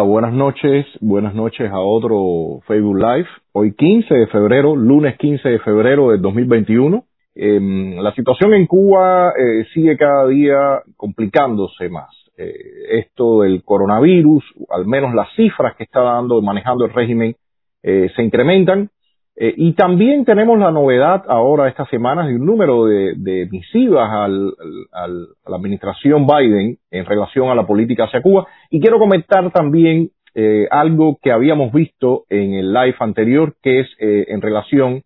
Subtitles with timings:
[0.00, 0.86] Hola, buenas noches.
[1.00, 3.28] Buenas noches a otro Facebook Live.
[3.52, 7.04] Hoy 15 de febrero, lunes 15 de febrero del 2021.
[7.34, 7.60] Eh,
[8.00, 12.08] la situación en Cuba eh, sigue cada día complicándose más.
[12.38, 12.54] Eh,
[12.92, 17.36] esto del coronavirus, al menos las cifras que está dando, manejando el régimen,
[17.82, 18.88] eh, se incrementan.
[19.36, 24.10] Eh, y también tenemos la novedad ahora esta semana de un número de, de misivas
[24.10, 24.52] al,
[24.92, 28.46] al, a la administración Biden en relación a la política hacia Cuba.
[28.70, 33.88] Y quiero comentar también eh, algo que habíamos visto en el live anterior, que es
[33.98, 35.02] eh, en relación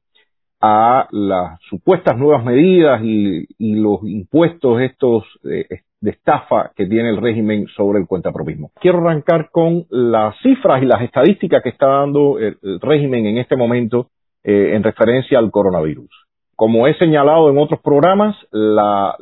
[0.61, 5.67] a las supuestas nuevas medidas y, y los impuestos estos eh,
[6.05, 8.71] de estafa que tiene el régimen sobre el cuentapropismo.
[8.81, 13.57] Quiero arrancar con las cifras y las estadísticas que está dando el, régimen en este
[13.57, 14.09] momento
[14.45, 16.11] eh, en referencia al coronavirus.
[16.57, 19.17] Como he señalado en otros programas, la,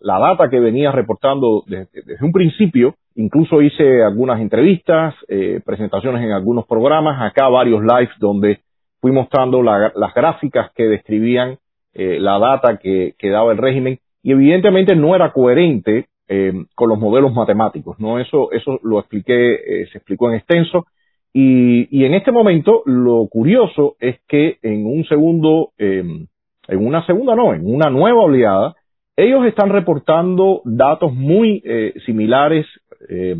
[0.00, 6.66] data que venía reportando desde, un principio, incluso hice algunas entrevistas, eh, presentaciones en algunos
[6.66, 8.60] programas, acá varios lives donde
[9.00, 11.58] fui mostrando la, las gráficas que describían
[11.94, 16.98] eh, la data que, daba el régimen y evidentemente no era coherente eh, con los
[16.98, 18.18] modelos matemáticos, ¿no?
[18.18, 20.86] Eso, eso lo expliqué, eh, se explicó en extenso
[21.34, 26.02] y, y, en este momento lo curioso es que en un segundo, eh,
[26.68, 28.74] en una segunda no, en una nueva oleada,
[29.14, 32.66] ellos están reportando datos muy eh, similares
[33.10, 33.36] eh,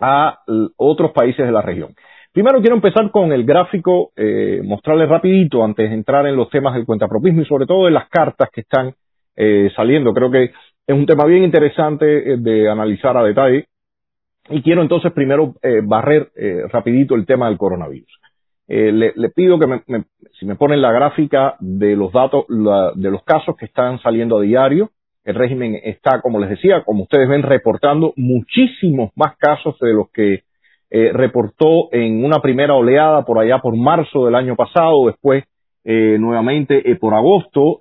[0.00, 0.38] a
[0.76, 1.94] otros países de la región.
[2.32, 6.74] Primero quiero empezar con el gráfico, eh, mostrarles rapidito antes de entrar en los temas
[6.74, 8.94] del cuentapropismo y sobre todo de las cartas que están
[9.36, 10.12] eh, saliendo.
[10.12, 10.50] Creo que
[10.86, 13.68] es un tema bien interesante eh, de analizar a detalle
[14.48, 18.20] y quiero entonces primero eh, barrer eh, rapidito el tema del coronavirus.
[18.66, 20.04] Eh, le, pido que me, me,
[20.38, 24.42] si me ponen la gráfica de los datos, de los casos que están saliendo a
[24.42, 24.90] diario,
[25.24, 30.10] el régimen está, como les decía, como ustedes ven, reportando muchísimos más casos de los
[30.10, 30.44] que
[30.90, 35.44] reportó en una primera oleada por allá por marzo del año pasado, después
[35.84, 37.80] nuevamente por agosto,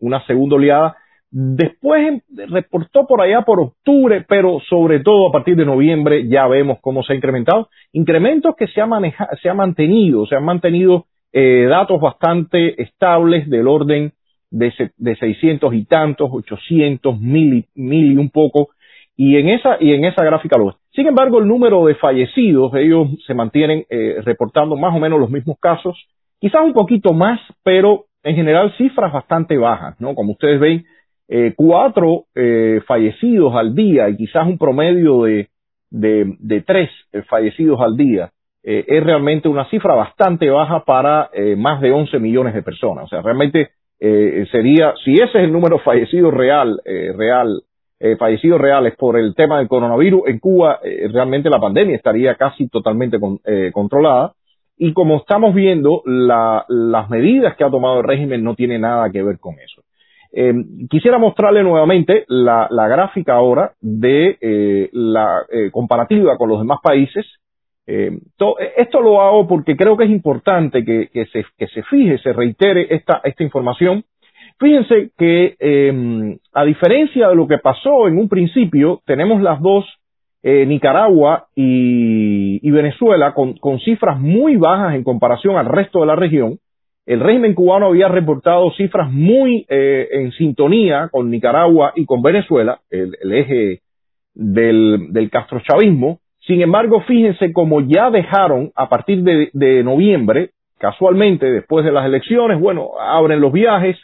[0.00, 0.96] una segunda oleada,
[1.34, 6.78] Después reportó por allá por octubre, pero sobre todo a partir de noviembre ya vemos
[6.82, 7.70] cómo se ha incrementado.
[7.92, 13.48] Incrementos que se ha, manejado, se ha mantenido, se han mantenido eh, datos bastante estables
[13.48, 14.12] del orden
[14.50, 18.68] de, de 600 y tantos, 800, mil, mil y un poco.
[19.16, 20.76] Y en esa, y en esa gráfica lo es.
[20.90, 25.30] Sin embargo, el número de fallecidos, ellos se mantienen eh, reportando más o menos los
[25.30, 25.96] mismos casos,
[26.38, 30.14] quizás un poquito más, pero en general cifras bastante bajas, ¿no?
[30.14, 30.84] Como ustedes ven,
[31.34, 35.48] eh, cuatro eh, fallecidos al día y quizás un promedio de,
[35.88, 38.30] de, tres eh, fallecidos al día,
[38.62, 43.04] eh, es realmente una cifra bastante baja para eh, más de 11 millones de personas.
[43.04, 43.70] O sea, realmente
[44.50, 47.62] sería, si ese es el número fallecido real, real,
[48.18, 50.80] fallecidos reales por el tema del coronavirus, en Cuba
[51.12, 53.38] realmente la pandemia estaría casi totalmente con,
[53.72, 54.32] controlada.
[54.76, 59.08] Y como estamos viendo, la, las medidas que ha tomado el régimen no tienen nada
[59.10, 59.82] que ver con eso.
[60.34, 60.54] Eh,
[60.88, 67.26] quisiera mostrarle nuevamente la, gráfica ahora de eh, la eh, comparativa con los demás países.
[67.86, 72.86] Eh, to, esto lo hago porque creo que es importante que, se, fije, se reitere
[72.94, 74.04] esta, esta información.
[74.58, 79.84] Fíjense que eh, a diferencia de lo que pasó en un principio, tenemos las dos,
[80.42, 86.58] eh, Nicaragua y, Venezuela, con cifras muy bajas en comparación al resto de la región
[87.06, 92.80] el régimen cubano había reportado cifras muy eh, en sintonía con Nicaragua y con Venezuela,
[92.90, 93.80] el, el eje
[94.34, 96.20] del, del castrochavismo.
[96.46, 102.06] Sin embargo, fíjense cómo ya dejaron a partir de, de, noviembre, casualmente después de las
[102.06, 103.96] elecciones, bueno, abren los viajes,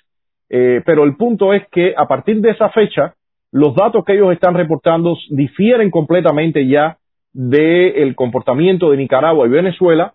[0.49, 3.15] eh, pero el punto es que a partir de esa fecha,
[3.51, 6.99] los datos que ellos están reportando difieren completamente ya
[7.33, 10.15] del comportamiento de Nicaragua y Venezuela,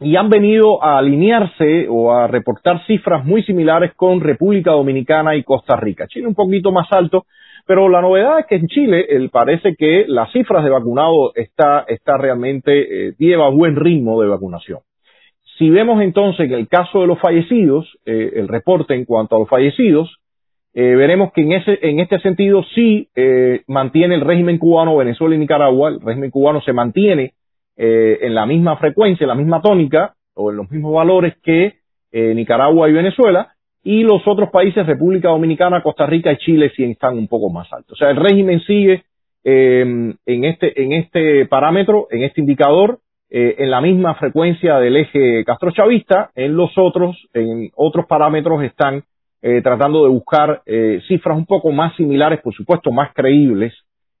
[0.00, 5.42] y han venido a alinearse o a reportar cifras muy similares con República Dominicana y
[5.42, 6.06] Costa Rica.
[6.06, 7.24] Chile un poquito más alto,
[7.66, 12.18] pero la novedad es que en Chile parece que las cifras de vacunado está, está
[12.18, 14.80] realmente, eh, lleva buen ritmo de vacunación.
[15.58, 19.38] Si vemos entonces que el caso de los fallecidos, eh, el reporte en cuanto a
[19.38, 20.18] los fallecidos,
[20.74, 23.08] eh, veremos que en, ese, en este sentido sí
[23.66, 27.32] mantiene el régimen cubano, Venezuela y Nicaragua, el régimen cubano se mantiene
[27.76, 31.74] eh, en la misma frecuencia, en la misma tónica o en los mismos valores que
[32.12, 33.52] eh, Nicaragua y Venezuela,
[33.82, 37.72] y los otros países, República Dominicana, Costa Rica y Chile, sí están un poco más
[37.72, 37.92] altos.
[37.92, 39.04] O sea, el régimen sigue
[39.44, 44.96] eh, en, este, en este parámetro, en este indicador, eh, en la misma frecuencia del
[44.96, 49.02] eje castrochavista, en los otros, en otros parámetros están
[49.42, 53.74] eh, tratando de buscar eh, cifras un poco más similares, por supuesto, más creíbles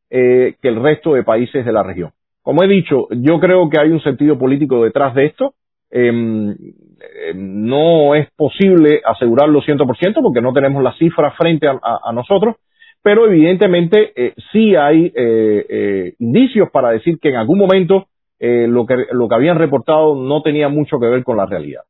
[0.08, 2.12] que el resto de países de la región.
[2.46, 5.54] Como he dicho, yo creo que hay un sentido político detrás de esto.
[5.90, 12.54] Em, em, no es posible asegurarlo 100% porque no tenemos las cifras frente a, nosotros,
[13.02, 18.06] pero evidentemente eh, sí hay eh, eh, indicios para decir que en algún momento
[18.38, 21.82] lo, que, lo que habían reportado no tenía mucho que ver con la realidad.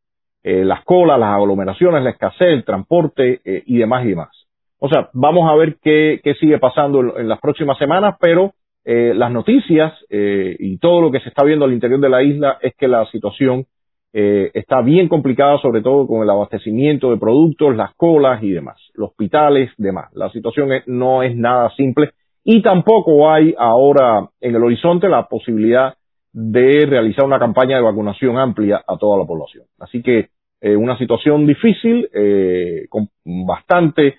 [0.43, 4.47] las colas, las aglomeraciones, la escasez, el transporte y demás y demás.
[4.79, 8.55] O sea, vamos a ver qué, sigue pasando en, las próximas semanas, pero
[8.89, 12.73] las noticias y todo lo que se está viendo al interior de la isla es
[12.77, 13.67] que la situación
[14.19, 18.79] eh, está bien complicada, sobre todo con el abastecimiento de productos, las colas y demás,
[18.95, 20.11] los hospitales, demás.
[20.15, 22.13] La situación no es nada simple
[22.43, 25.97] y tampoco hay ahora en el horizonte la posibilidad
[26.33, 29.65] de realizar una campaña de vacunación amplia a toda la población.
[29.79, 30.29] Así que
[30.63, 34.17] eh, una situación difícil, eh, con bastante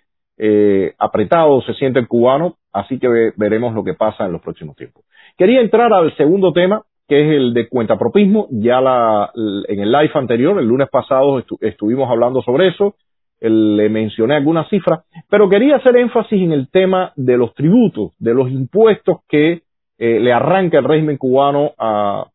[0.99, 5.03] apretado se siente el cubano, así que veremos lo que pasa en los próximos tiempos.
[5.37, 8.47] Quería entrar al segundo tema, que es el de cuentapropismo.
[8.51, 9.31] Ya la,
[9.67, 12.95] en el live anterior, el lunes pasado, estuvimos hablando sobre eso.
[13.39, 18.33] le mencioné algunas cifras, pero quería hacer énfasis en el tema de los tributos, de
[18.33, 19.61] los impuestos que
[19.99, 22.25] eh, le arranca el régimen cubano a,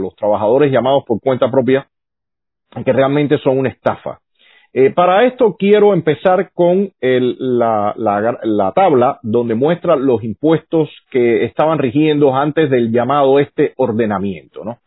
[0.00, 1.88] los trabajadores llamados por cuenta propia,
[2.84, 4.20] que realmente son una estafa.
[4.74, 12.34] Eh, para esto quiero empezar con la, tabla donde muestra los impuestos que estaban rigiendo
[12.34, 14.78] antes del llamado este ordenamiento, ¿no?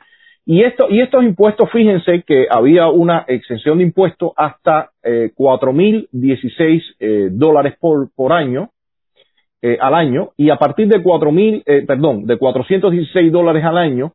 [0.46, 6.82] Y, esto, y estos impuestos, fíjense que había una exención de impuestos hasta eh, 4.016
[7.00, 8.70] eh, dólares por, año,
[9.62, 14.14] eh, al año, y a partir de 4.000, eh, perdón, de 416 dólares al año,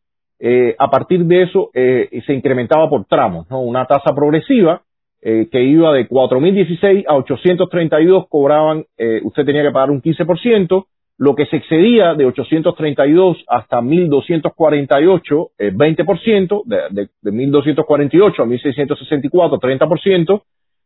[0.79, 3.63] a partir de eso se incrementaba por tramos, ¿no?
[3.63, 4.83] Una tasa progresiva
[5.29, 10.87] eh, que iba de 4.016 a 832 cobraban, eh, usted tenía que pagar un 15%,
[11.19, 18.45] lo que se excedía de 832 hasta 1.248, eh, 20%, de, de, de 1.248 a
[18.45, 20.43] 1.664, 30%,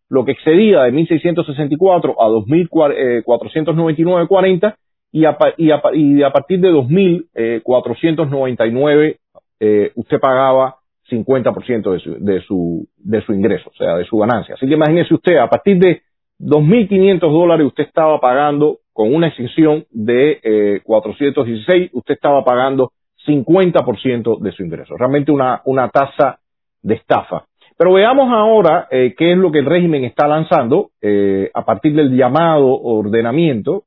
[0.08, 4.74] lo que excedía de 1.664 a 2.499, 40%,
[5.12, 9.18] y a, y, a, y a partir de 2.499
[9.60, 10.76] eh, usted pagaba
[11.10, 14.54] 50% de su, de, su, de su ingreso, o sea, de su ganancia.
[14.54, 16.02] Así que imagínese usted, a partir de
[16.38, 22.92] 2.500 dólares usted estaba pagando, con una exención de eh, 416, usted estaba pagando
[23.26, 24.96] 50% de su ingreso.
[24.96, 26.38] Realmente una, una tasa
[26.82, 27.44] de estafa.
[27.76, 31.94] Pero veamos ahora eh, qué es lo que el régimen está lanzando eh, a partir
[31.94, 33.84] del llamado ordenamiento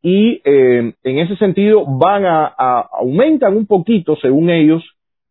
[0.00, 4.82] y eh, en ese sentido van a, a, aumentan un poquito, según ellos,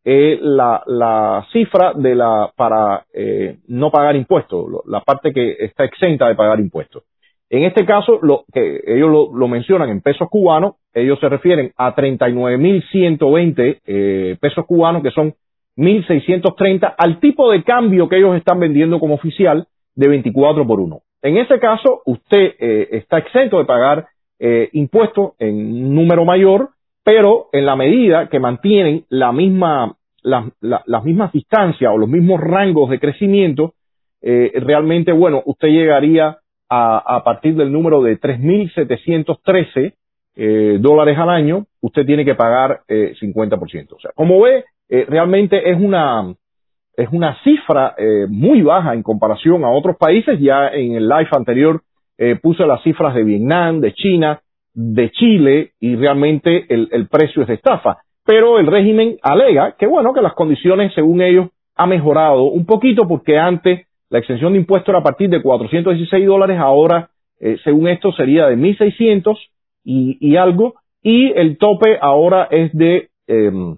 [0.10, 5.84] eh, la, la, cifra de la para eh, no pagar impuestos, la parte que está
[5.84, 7.04] exenta de pagar impuestos.
[7.50, 11.94] En este caso, lo que ellos lo, mencionan en pesos cubanos, ellos se refieren a
[11.94, 15.34] 39.120 eh, pesos cubanos, que son
[15.76, 21.02] 1.630, al tipo de cambio que ellos están vendiendo como oficial de 24 por 1.
[21.24, 24.08] En ese caso, usted eh, está exento de pagar
[24.40, 26.70] eh, impuestos en un número mayor,
[27.04, 29.97] pero en la medida que mantienen la misma
[30.28, 33.74] las mismas distancias o los mismos rangos de crecimiento,
[34.22, 36.38] eh, realmente, bueno, usted llegaría
[36.70, 39.94] a, a partir del número de 3.713
[40.40, 43.94] eh, dólares al año, usted tiene que pagar eh, 50%.
[43.94, 46.34] O sea, como ve, eh, realmente es una,
[46.96, 50.40] es una cifra eh, muy baja en comparación a otros países.
[50.40, 51.82] Ya en el live anterior
[52.42, 54.42] puse las cifras de Vietnam, de China,
[54.74, 59.88] de Chile y realmente el, el precio es de estafa pero el régimen alega que
[59.88, 64.60] bueno, que las condiciones según ellos ha mejorado un poquito porque antes la exención de
[64.60, 69.38] impuestos era a partir de 416 dólares, ahora eh, según esto sería de 1.600
[69.86, 73.78] y, y algo y el tope ahora es de em,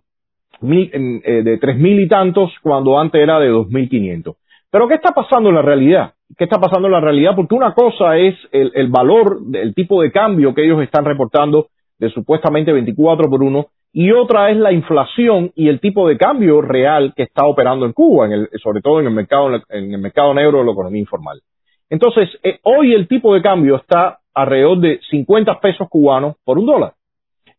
[0.62, 4.36] mil, em, eh, de 3.000 y tantos cuando antes era de 2.500.
[4.72, 6.14] Pero ¿qué está pasando en la realidad?
[6.36, 7.34] ¿Qué está pasando en la realidad?
[7.36, 11.68] Porque una cosa es el, el valor, el tipo de cambio que ellos están reportando
[12.00, 16.62] de supuestamente 24 por 1 y otra es la inflación y el tipo de cambio
[16.62, 20.00] real que está operando en Cuba, en el, sobre todo en el mercado en el
[20.00, 21.42] mercado negro de la economía informal.
[21.90, 26.68] Entonces, eh, hoy el tipo de cambio está alrededor de 50 pesos cubanos por un
[26.68, 26.94] dólar.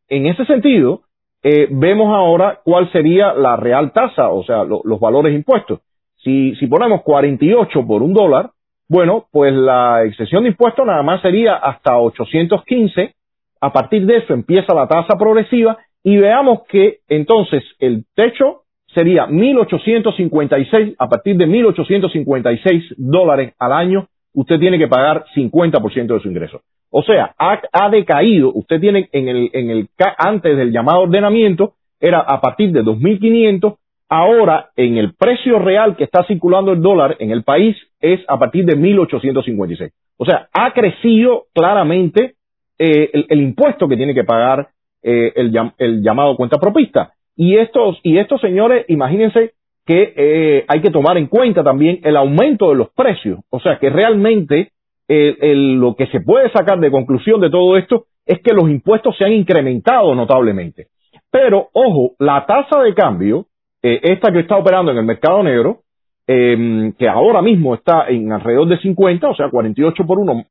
[0.09, 1.03] En ese sentido,
[1.43, 5.81] eh, vemos ahora cuál sería la real tasa, o sea, los valores impuestos.
[6.23, 8.51] Si, si ponemos 48 por un dólar,
[8.89, 13.15] bueno, pues la excesión de impuestos nada más sería hasta 815.
[13.61, 18.63] A partir de eso empieza la tasa progresiva y veamos que entonces el techo
[18.95, 26.21] sería 1.856, a partir de 1.856 dólares al año, usted tiene que pagar 50% de
[26.21, 26.63] su ingreso.
[26.91, 29.89] O sea, ha, decaído, usted tiene en el, en el,
[30.19, 33.77] antes del llamado ordenamiento, era a partir de 2.500,
[34.09, 38.39] ahora en el precio real que está circulando el dólar en el país es a
[38.39, 39.93] partir de 1.856.
[40.17, 42.35] O sea, ha crecido claramente
[42.79, 44.69] eh, el, impuesto que tiene que pagar
[45.03, 47.13] eh, el, el, llamado cuenta propista.
[47.37, 49.53] Y estos, y estos señores, imagínense
[49.87, 53.41] que eh, hay que tomar en cuenta también el aumento de los precios.
[53.51, 54.73] O sea, que realmente
[55.09, 59.25] lo que se puede sacar de conclusión de todo esto es que los impuestos se
[59.25, 60.87] han incrementado notablemente.
[61.31, 63.47] Pero, ojo, la tasa de cambio,
[63.83, 65.81] eh, esta que está operando en el mercado negro,
[66.27, 70.45] em, que ahora mismo está en alrededor de 50, o sea, 48 por 1,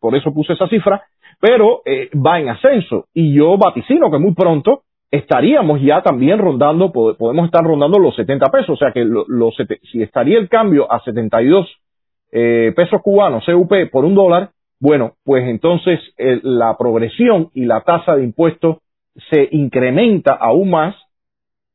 [0.00, 1.02] por eso puse esa cifra,
[1.40, 3.06] pero eh, va en ascenso.
[3.14, 8.50] Y yo vaticino que muy pronto estaríamos ya también rondando, podemos estar rondando los 70
[8.50, 9.04] pesos, o sea que
[9.90, 11.68] si estaría el cambio a 72
[12.32, 18.16] eh, pesos cubanos, CUP, por un dólar, bueno, pues entonces la progresión y la tasa
[18.16, 18.78] de impuestos
[19.30, 20.96] se incrementa aún más.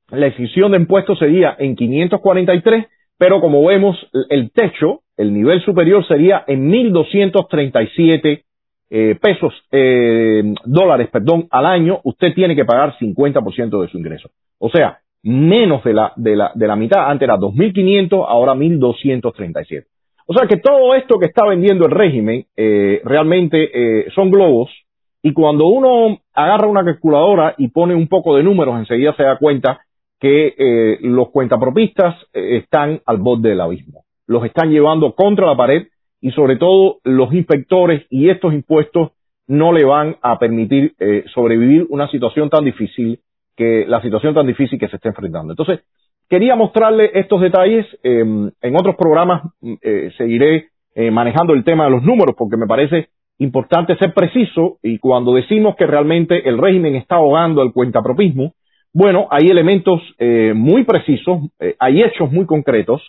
[0.09, 2.85] La extinción de impuestos sería en 543,
[3.17, 3.97] pero como vemos,
[4.29, 8.43] el techo, el nivel superior sería en 1.237
[8.89, 11.99] eh, pesos, eh, dólares, perdón, al año.
[12.03, 14.29] Usted tiene que pagar 50% de su ingreso.
[14.59, 17.09] O sea, menos de la, de la, de la mitad.
[17.09, 19.85] Antes era 2.500, ahora 1.237.
[20.27, 24.69] O sea que todo esto que está vendiendo el régimen eh, realmente eh, son globos
[25.23, 29.37] y cuando uno agarra una calculadora y pone un poco de números enseguida se da
[29.37, 29.79] cuenta
[30.19, 34.03] que eh, los cuentapropistas están al borde del abismo.
[34.25, 35.87] Los están llevando contra la pared
[36.21, 39.11] y sobre todo los inspectores y estos impuestos
[39.47, 40.93] no le van a permitir
[41.33, 43.21] sobrevivir una situación tan difícil
[43.55, 45.53] que la situación tan difícil que se está enfrentando.
[45.53, 45.79] Entonces,
[46.29, 47.85] Quería mostrarle estos detalles.
[48.03, 52.57] Em, en otros programas mm, eh, seguiré eh, manejando el tema de los números porque
[52.57, 53.09] me parece
[53.39, 58.53] importante ser preciso y cuando decimos que realmente el régimen está ahogando el cuentapropismo,
[58.97, 61.41] bueno, hay elementos eh, muy precisos,
[61.79, 63.01] hay hechos muy concretos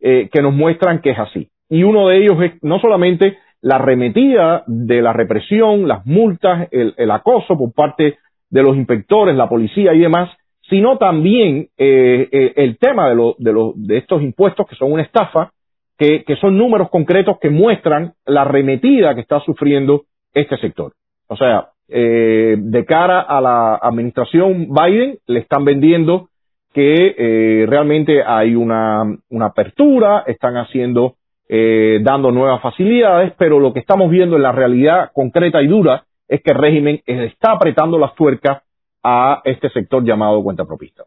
[0.00, 1.48] que nos muestran que es así.
[1.68, 7.10] Y uno de ellos es no solamente la arremetida de la represión, las multas, el
[7.10, 8.16] acoso por parte
[8.48, 10.30] de los inspectores, la policía y demás,
[10.70, 15.52] sino también eh, eh, el tema de, de, de, estos impuestos que son una estafa,
[15.98, 20.92] que, son números concretos que muestran la arremetida que está sufriendo este sector.
[21.28, 26.28] O sea, eh, de cara a la administración Biden, le están vendiendo
[26.72, 29.02] que realmente hay una,
[29.40, 31.16] apertura, están haciendo,
[31.48, 36.40] dando nuevas facilidades, pero lo que estamos viendo en la realidad concreta y dura es
[36.42, 38.62] que el régimen está apretando las tuercas
[39.02, 41.04] a este sector llamado cuenta propista.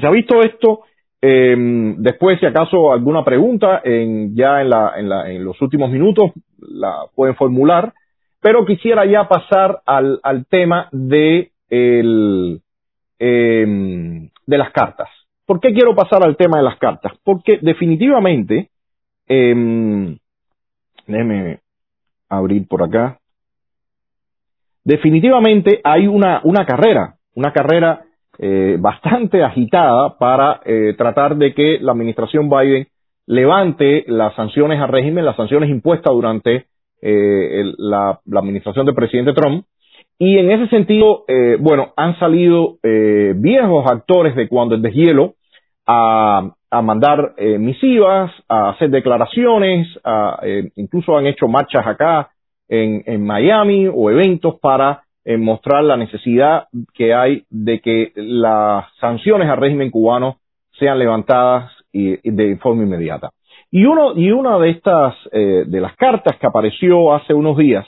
[0.00, 0.80] Ya visto esto,
[1.20, 1.54] eh,
[1.98, 6.30] después si acaso alguna pregunta en, ya en, la, en, la, en, los últimos minutos
[6.58, 7.92] la pueden formular,
[8.40, 12.02] pero quisiera ya pasar al, al tema eh,
[13.18, 15.08] de las cartas.
[15.46, 17.12] ¿Por qué quiero pasar al tema de las cartas?
[17.24, 18.70] Porque definitivamente,
[19.28, 20.16] eh,
[21.06, 21.60] déjeme
[22.28, 23.20] abrir por acá
[24.84, 28.02] definitivamente hay una, una carrera, una carrera
[28.38, 32.88] eh, bastante agitada para eh, tratar de que la administración Biden
[33.26, 36.66] levante las sanciones al régimen, las sanciones impuestas durante
[37.02, 39.64] eh, la, administración del presidente Trump.
[40.18, 41.24] Y en ese sentido,
[41.60, 45.32] bueno, han salido viejos actores de cuando el deshielo
[45.86, 50.38] a, a mandar misivas, a hacer declaraciones, a,
[50.76, 52.28] incluso han hecho marchas acá
[52.68, 58.86] en, en Miami o eventos para eh, mostrar la necesidad que hay de que las
[59.00, 60.38] sanciones al régimen cubano
[60.78, 63.30] sean levantadas y, de forma inmediata.
[63.70, 67.86] Y uno y una de estas eh, de las cartas que apareció hace unos días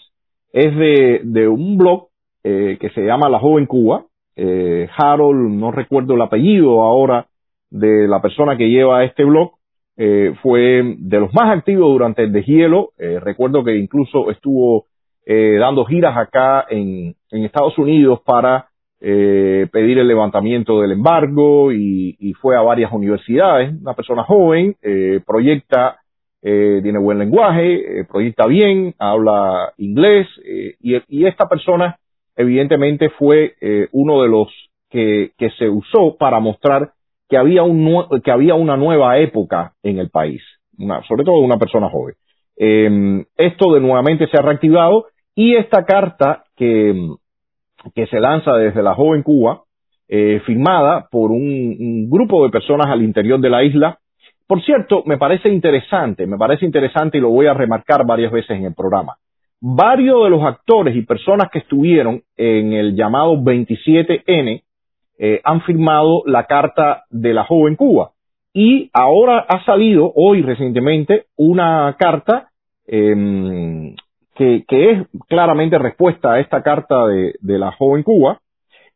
[0.52, 2.08] es de, de un blog
[2.44, 4.04] eh, que se llama La Joven Cuba.
[4.34, 7.26] Harold, no recuerdo el apellido ahora
[7.70, 9.52] de la persona que lleva este blog,
[9.96, 12.92] eh, fue de los más activos durante el deshielo.
[12.98, 14.86] Eh, recuerdo que incluso estuvo
[15.26, 18.68] eh, dando giras acá en, en Estados Unidos para
[19.04, 23.74] eh, pedir el levantamiento del embargo y, y, fue a varias universidades.
[23.80, 25.96] Una persona joven, eh, proyecta,
[26.40, 30.28] eh, tiene buen lenguaje, proyecta bien, habla inglés
[30.80, 31.96] y, y, esta persona
[32.36, 33.54] evidentemente fue
[33.90, 34.48] uno de los
[34.88, 36.92] que, que se usó para mostrar
[37.28, 40.42] que había, un, que había una nueva época en el país,
[41.08, 42.14] sobre todo una persona joven.
[42.56, 46.94] Em, esto de nuevamente se ha reactivado y esta carta que,
[47.94, 49.62] que se lanza desde la joven Cuba,
[50.08, 53.98] eh, firmada por un, grupo de personas al interior de la isla,
[54.46, 58.50] por cierto, me parece interesante, me parece interesante y lo voy a remarcar varias veces
[58.50, 59.16] en el programa.
[59.60, 64.62] Varios de los actores y personas que estuvieron en el llamado 27N
[65.18, 68.10] eh, han firmado la Carta de la Joven Cuba.
[68.52, 72.50] Y ahora ha salido hoy recientemente una carta
[72.86, 73.94] em,
[74.34, 78.40] que, es claramente respuesta a esta carta de, la Joven Cuba,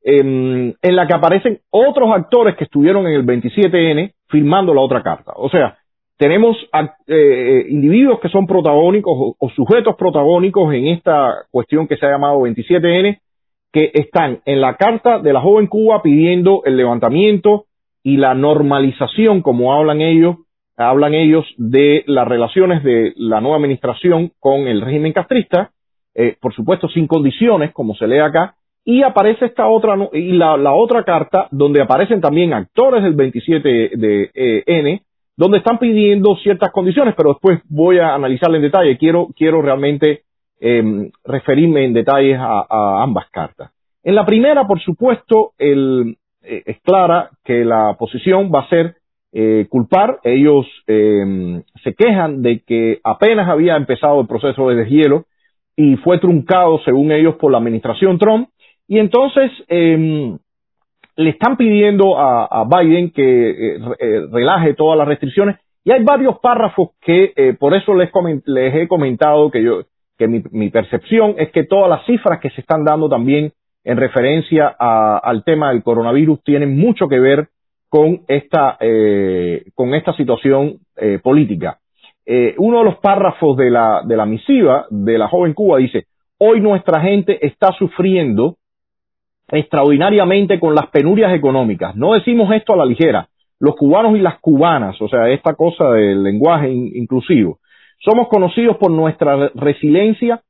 [0.02, 5.02] em, en la que aparecen otros actores que estuvieron en el 27N firmando la otra
[5.02, 5.33] carta.
[5.37, 5.78] O sea,
[6.19, 6.57] tenemos
[7.07, 12.40] eh, individuos que son protagónicos o, sujetos protagónicos en esta cuestión que se ha llamado
[12.40, 13.19] 27N,
[13.73, 17.66] que están en la carta de la joven Cuba pidiendo el levantamiento
[18.02, 20.37] y la normalización, como hablan ellos,
[20.76, 25.71] hablan ellos de las relaciones de la nueva administración con el régimen castrista,
[26.14, 28.54] eh, por supuesto sin condiciones, como se lee acá,
[28.85, 34.30] y aparece esta otra, y la, otra carta donde aparecen también actores del 27 de
[34.33, 35.02] eh, N,
[35.37, 38.97] donde están pidiendo ciertas condiciones, pero después voy a analizarla en detalle.
[38.97, 40.23] Quiero, quiero realmente
[40.61, 43.71] eh, referirme en detalles a, ambas cartas.
[44.02, 48.97] En la primera, por supuesto, el, eh, es clara que la posición va a ser
[49.38, 50.19] eh, culpar.
[50.25, 55.26] Ellos em, se quejan de que apenas había empezado el proceso de deshielo
[55.76, 58.49] y fue truncado, según ellos, por la administración Trump.
[58.88, 60.38] Y entonces em,
[61.16, 66.38] le están pidiendo a, Biden que eh, eh, relaje todas las restricciones y hay varios
[66.38, 68.11] párrafos que eh, por eso les,
[68.47, 69.83] les, he comentado que yo
[70.19, 73.52] que mi, percepción es que todas las cifras que se están dando también
[73.85, 77.49] en referencia al tema del coronavirus tienen mucho que ver
[77.88, 78.79] con esta
[79.75, 80.79] con esta situación
[81.22, 81.79] política.
[82.59, 86.07] uno de los párrafos de la de la misiva de la joven Cuba dice
[86.38, 88.57] hoy nuestra gente está sufriendo
[89.49, 91.94] extraordinariamente con las penurias económicas.
[91.96, 93.29] No decimos esto a la ligera.
[93.59, 97.59] Los cubanos y las cubanas, o sea, esta cosa del lenguaje inclusivo,
[98.05, 100.42] somos conocidos por nuestra resiliencia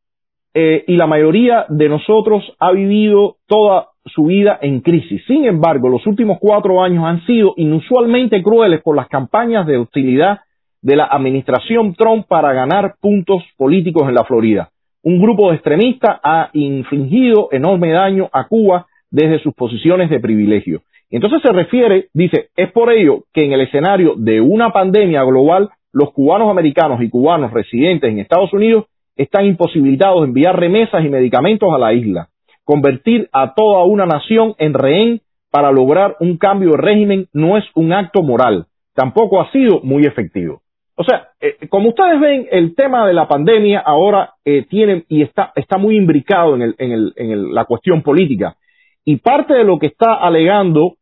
[0.52, 5.22] eh, y la mayoría de nosotros ha vivido toda su vida en crisis.
[5.26, 10.40] Sin embargo, los últimos cuatro años han sido inusualmente crueles por las campañas de hostilidad
[10.82, 14.70] de la administración Trump para ganar puntos políticos en la Florida
[15.06, 20.82] un grupo de extremistas ha infligido enorme daño a Cuba desde sus posiciones de privilegio.
[21.10, 25.70] Entonces se refiere, dice, es por ello que en el escenario de una pandemia global,
[25.92, 31.08] los cubanos americanos y cubanos residentes en Estados Unidos están imposibilitados de enviar remesas y
[31.08, 32.26] medicamentos a la isla.
[32.66, 37.64] Convertir a toda una nación en rehén para lograr un cambio de régimen no es
[37.74, 40.60] un acto moral, tampoco ha sido muy efectivo.
[40.96, 45.22] O sea, eh, como ustedes ven, el tema de la pandemia ahora eh, tiene y
[45.22, 48.56] está, está muy imbricado en, el, en, el, en la cuestión política.
[49.04, 50.96] Y parte de lo que está alegando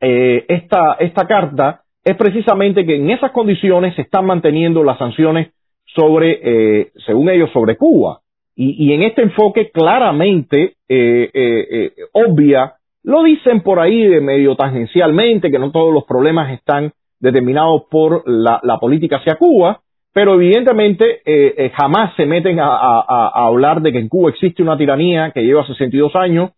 [0.00, 5.52] eh, esta, esta carta es precisamente que en esas condiciones se están manteniendo las sanciones
[5.86, 8.20] sobre, eh, según ellos, sobre Cuba.
[8.56, 15.50] Y, y en este enfoque claramente eh, obvia, lo dicen por ahí de medio tangencialmente,
[15.50, 19.80] que no todos los problemas están determinados por la, política hacia Cuba,
[20.12, 24.76] pero evidentemente eh, eh, jamás se meten a, hablar de que en Cuba existe una
[24.76, 26.50] tiranía que lleva 62 años,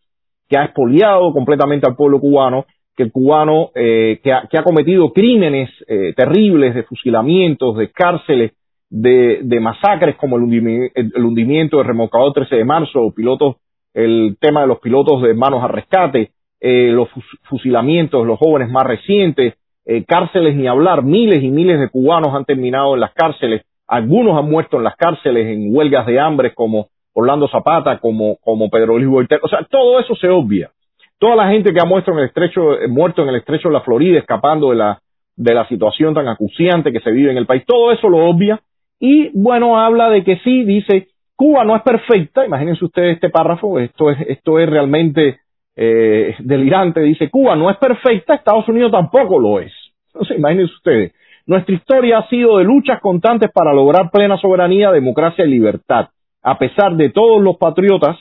[0.49, 5.71] que ha expoliado completamente al pueblo cubano, que el cubano eh, que, ha, cometido crímenes
[6.17, 8.53] terribles de fusilamientos, de cárceles,
[8.91, 13.57] de, masacres como el, hundimiento, del remolcador 13 de marzo, pilotos,
[13.95, 17.09] el tema de los pilotos de manos a rescate, los
[17.49, 19.55] fusilamientos de los jóvenes más recientes,
[19.91, 24.39] eh, cárceles ni hablar, miles y miles de cubanos han terminado en las cárceles, algunos
[24.39, 28.99] han muerto en las cárceles en huelgas de hambre como Orlando Zapata, como, como Pedro
[28.99, 30.71] Luis Voltaire, o sea, todo eso se obvia.
[31.19, 33.75] Toda la gente que ha muerto en el estrecho, eh, muerto en el estrecho de
[33.75, 35.01] la Florida, escapando de la,
[35.37, 38.61] de la situación tan acuciante que se vive en el país, todo eso lo obvia.
[39.01, 43.79] Y bueno, habla de que sí, dice, Cuba no es perfecta, imagínense ustedes este párrafo,
[43.79, 45.39] esto es, esto es realmente
[45.77, 49.73] eh, delirante, dice, Cuba no es perfecta, Estados Unidos tampoco lo es.
[50.09, 51.13] Entonces, imagínense ustedes,
[51.47, 56.09] nuestra historia ha sido de luchas constantes para lograr plena soberanía, democracia y libertad.
[56.43, 58.19] A pesar de todos los patriotas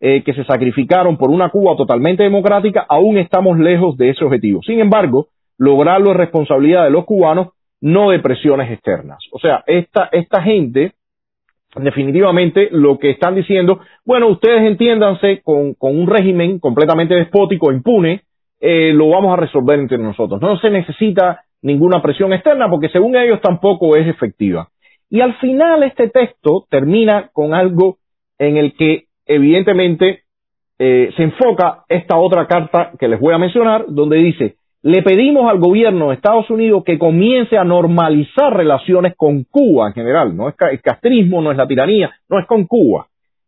[0.00, 4.60] eh, que se sacrificaron por una Cuba totalmente democrática, aún estamos lejos de ese objetivo.
[4.62, 7.48] Sin embargo, lograrlo es responsabilidad de los cubanos,
[7.84, 9.18] no de presiones externas.
[9.30, 10.92] O sea, esta, esta gente,
[11.76, 18.22] definitivamente lo que están diciendo, bueno, ustedes entiéndanse con, con un régimen completamente despótico, impune,
[18.58, 20.40] eh, lo vamos a resolver entre nosotros.
[20.40, 24.68] No se necesita ninguna presión externa porque según ellos tampoco es efectiva.
[25.10, 27.98] Y al final este texto termina con algo
[28.38, 30.20] en el que evidentemente
[30.78, 35.50] eh, se enfoca esta otra carta que les voy a mencionar, donde dice, le pedimos
[35.50, 40.50] al gobierno de Estados Unidos que comience a normalizar relaciones con Cuba en general, no
[40.50, 43.06] es el castrismo, no es la tiranía, no es con Cuba.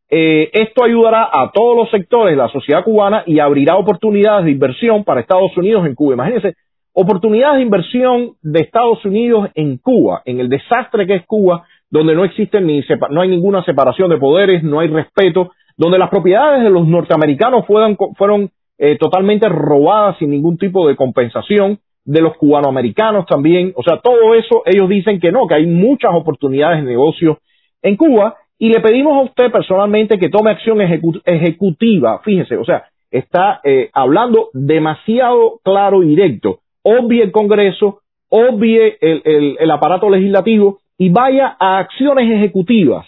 [0.09, 4.53] eh, esto ayudará a todos los sectores de la sociedad cubana y abrirá oportunidades de
[4.53, 6.15] inversión para Estados Unidos en Cuba.
[6.15, 6.55] Imagínense,
[6.95, 12.15] oportunidades de inversión de Estados Unidos en Cuba, en el desastre que es Cuba, donde
[12.15, 16.63] no existe ni no hay ninguna separación de poderes, no hay respeto, donde las propiedades
[16.63, 22.37] de los norteamericanos fueron, fueron eh, totalmente robadas sin ningún tipo de compensación, de los
[22.37, 26.91] cubanoamericanos también, o sea, todo eso ellos dicen que no, que hay muchas oportunidades de
[26.91, 27.41] negocio
[27.83, 28.37] en Cuba.
[28.59, 33.91] Y le pedimos a usted personalmente que tome acción ejecutiva, fíjese, o sea, está eh,
[33.93, 41.57] hablando demasiado claro y directo, obvie el Congreso, obvie el, el aparato legislativo y vaya
[41.61, 43.07] a acciones ejecutivas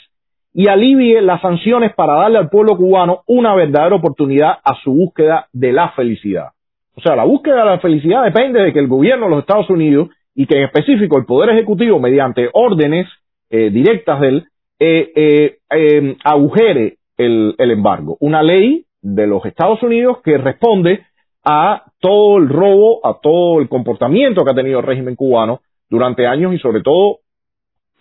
[0.53, 5.47] y alivie las sanciones para darle al pueblo cubano una verdadera oportunidad a su búsqueda
[5.53, 6.49] de la felicidad.
[6.95, 9.71] O sea, la búsqueda de la felicidad depende de que el gobierno de los Estados
[9.71, 13.07] Unidos y que en específico el Poder Ejecutivo, mediante órdenes
[13.51, 14.45] eh, directas de él,
[14.81, 18.17] eh, eh, em, agujere el, el embargo.
[18.21, 21.01] Una ley de los Estados Unidos que responde
[21.45, 26.27] a todo el robo, a todo el comportamiento que ha tenido el régimen cubano durante
[26.27, 27.19] años y sobre todo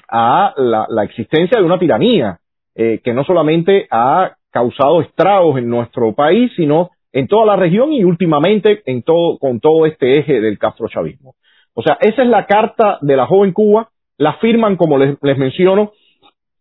[0.07, 2.39] a la, existencia de una tiranía
[2.75, 7.91] eh, que no solamente ha causado estragos en nuestro país, sino en toda la región
[7.91, 11.35] y últimamente en todo, con todo este eje del castrochavismo.
[11.73, 15.91] O sea, esa es la carta de la joven Cuba, la firman, como les, menciono,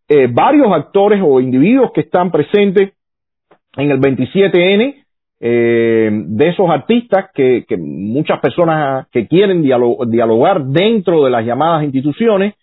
[0.08, 2.92] eh, varios actores o individuos que están presentes
[3.76, 5.04] en el 27N,
[5.38, 11.84] eh, de esos artistas que, que, muchas personas que quieren dialogar dentro de las llamadas
[11.84, 12.54] instituciones,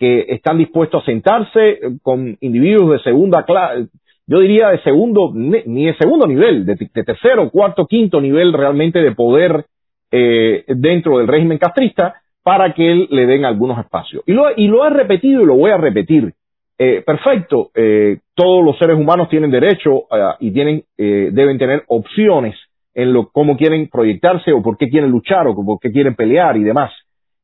[0.00, 3.88] que están dispuestos a sentarse con individuos de segunda clase,
[4.26, 9.12] yo diría de segundo, ni de segundo nivel, de, tercero, cuarto, quinto nivel realmente de
[9.12, 9.66] poder
[10.10, 14.22] eh, dentro del régimen castrista para que él le den algunos espacios.
[14.26, 16.32] Y lo, y lo he repetido y lo voy a repetir.
[16.78, 20.04] Eh, perfecto, eh, todos los seres humanos tienen derecho
[20.38, 22.54] y tienen, deben tener opciones
[22.94, 26.56] en lo cómo quieren proyectarse o por qué quieren luchar o por qué quieren pelear
[26.56, 26.90] y demás.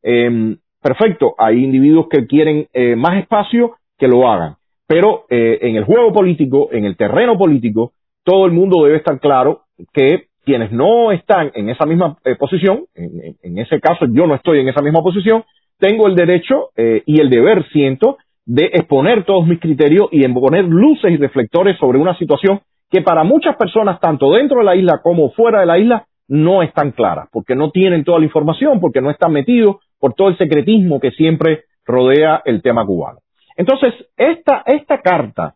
[0.02, 4.56] Em, perfecto, hay individuos que quieren más espacio que lo hagan.
[4.86, 7.92] Pero eh, en el juego político, en el terreno político,
[8.24, 12.84] todo el mundo debe estar claro que quienes no están en esa misma eh, posición,
[12.94, 15.44] en, ese caso yo no estoy en esa misma posición,
[15.78, 20.32] tengo el derecho eh, y el deber, siento, de exponer todos mis criterios y en
[20.34, 24.76] poner luces y reflectores sobre una situación que para muchas personas, tanto dentro de la
[24.76, 28.78] isla como fuera de la isla, no están claras, porque no tienen toda la información,
[28.78, 33.20] porque no están metidos por todo el secretismo que siempre rodea el tema cubano.
[33.56, 35.54] Entonces, esta, esta carta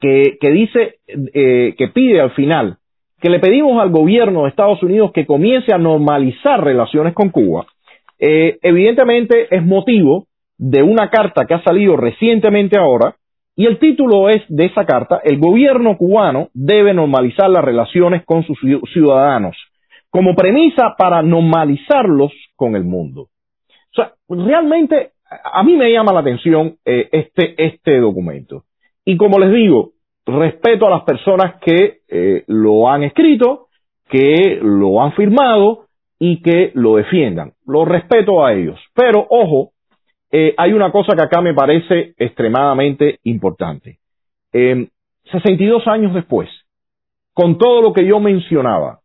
[0.00, 2.78] que, dice, eh, que pide al final
[3.20, 7.66] que le pedimos al gobierno de Estados Unidos que comience a normalizar relaciones con Cuba,
[8.18, 10.26] eh, evidentemente es motivo
[10.58, 13.16] de una carta que ha salido recientemente ahora,
[13.54, 18.42] y el título es de esa carta, el gobierno cubano debe normalizar las relaciones con
[18.42, 18.58] sus
[18.92, 19.56] ciudadanos,
[20.10, 23.28] como premisa para normalizarlos con el mundo.
[23.96, 28.64] O sea, realmente a mí me llama la atención eh, este, este documento.
[29.04, 29.92] Y como les digo,
[30.26, 33.68] respeto a las personas que eh, lo han escrito,
[34.08, 35.86] que lo han firmado
[36.18, 37.52] y que lo defiendan.
[37.66, 38.78] Lo respeto a ellos.
[38.94, 39.72] Pero, ojo,
[40.30, 43.98] eh, hay una cosa que acá me parece extremadamente importante.
[44.52, 46.48] 62 años después,
[47.34, 49.00] con todo lo que yo mencionaba,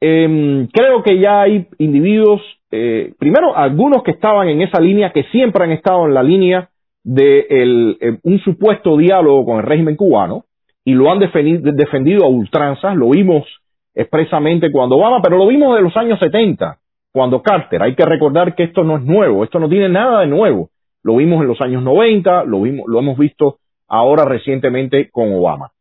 [0.00, 2.40] em, creo que ya hay individuos
[2.74, 6.70] eh, primero, algunos que estaban en esa línea, que siempre han estado en la línea
[7.04, 10.46] de eh, un supuesto diálogo con el régimen cubano,
[10.82, 13.46] y lo han defendido, a ultranzas, lo vimos
[13.94, 16.78] expresamente cuando Obama, pero lo vimos de los años 70,
[17.12, 17.82] cuando Carter.
[17.82, 20.70] Hay que recordar que esto no es nuevo, esto no tiene nada de nuevo.
[21.02, 25.71] Lo vimos en los años 90, lo, vimos, lo hemos visto ahora recientemente con Obama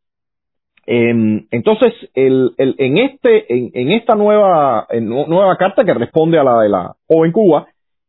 [0.86, 3.46] entonces, el, el, en, este,
[3.80, 7.68] en, esta nueva, nueva carta que responde a la de la joven Cuba,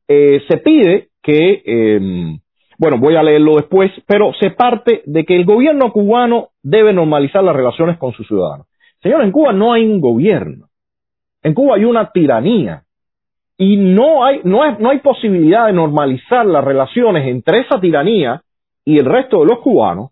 [0.09, 2.01] eh, se pide que, eh,
[2.79, 7.45] bueno, voy a leerlo después, pero se parte de que el gobierno cubano debe normalizar
[7.45, 8.67] las relaciones con sus ciudadanos.
[9.03, 10.69] Señor, en Cuba no hay un gobierno.
[11.43, 12.85] En Cuba hay una tiranía.
[13.59, 18.43] Y no hay, no, no hay posibilidad de normalizar las relaciones entre esa tiranía
[18.85, 20.12] y el resto de los cubanos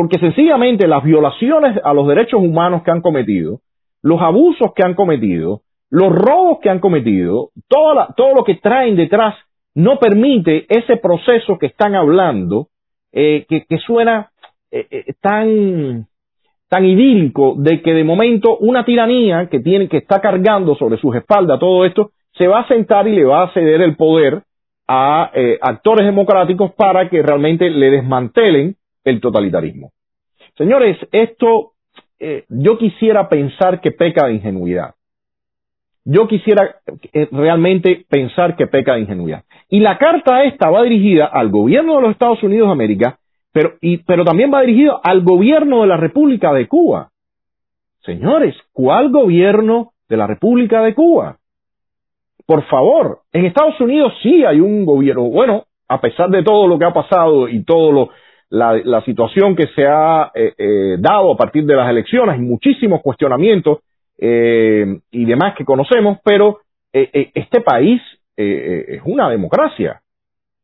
[0.00, 3.60] porque sencillamente las violaciones a los derechos humanos que han cometido,
[4.00, 5.60] los abusos que han cometido,
[5.90, 9.34] los robos que han cometido, todo lo que traen detrás
[9.74, 12.68] no permite ese proceso que están hablando,
[13.12, 14.30] eh, que, suena
[14.70, 16.06] eh, eh, tan,
[16.70, 21.14] tan idílico de que de momento una tiranía que tiene, que está cargando sobre sus
[21.14, 24.44] espaldas todo esto, se va a sentar y le va a ceder el poder
[24.88, 29.92] a actores democráticos para que realmente le desmantelen el totalitarismo.
[30.56, 31.72] Señores, esto
[32.18, 34.94] eh, yo quisiera pensar que peca de ingenuidad.
[36.04, 36.76] Yo quisiera
[37.12, 39.44] eh, realmente pensar que peca de ingenuidad.
[39.68, 43.18] Y la carta esta va dirigida al gobierno de los Estados Unidos de América,
[43.52, 47.10] pero, y, pero también va dirigida al gobierno de la República de Cuba.
[48.04, 51.36] Señores, ¿cuál gobierno de la República de Cuba?
[52.46, 56.78] Por favor, en Estados Unidos sí hay un gobierno, bueno, a pesar de todo lo
[56.78, 58.10] que ha pasado y todo lo,
[58.50, 63.00] la, situación que se ha eh, eh, dado a partir de las elecciones, hay muchísimos
[63.00, 63.78] cuestionamientos
[64.18, 66.58] eh, y demás que conocemos, pero
[66.92, 68.02] este país
[68.36, 70.00] es una democracia.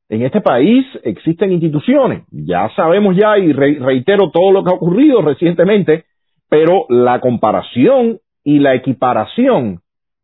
[0.09, 5.23] En este país existen instituciones, ya sabemos ya y reitero todo lo que ha ocurrido
[5.23, 6.05] recientemente,
[6.49, 9.81] pero la comparación y la equiparación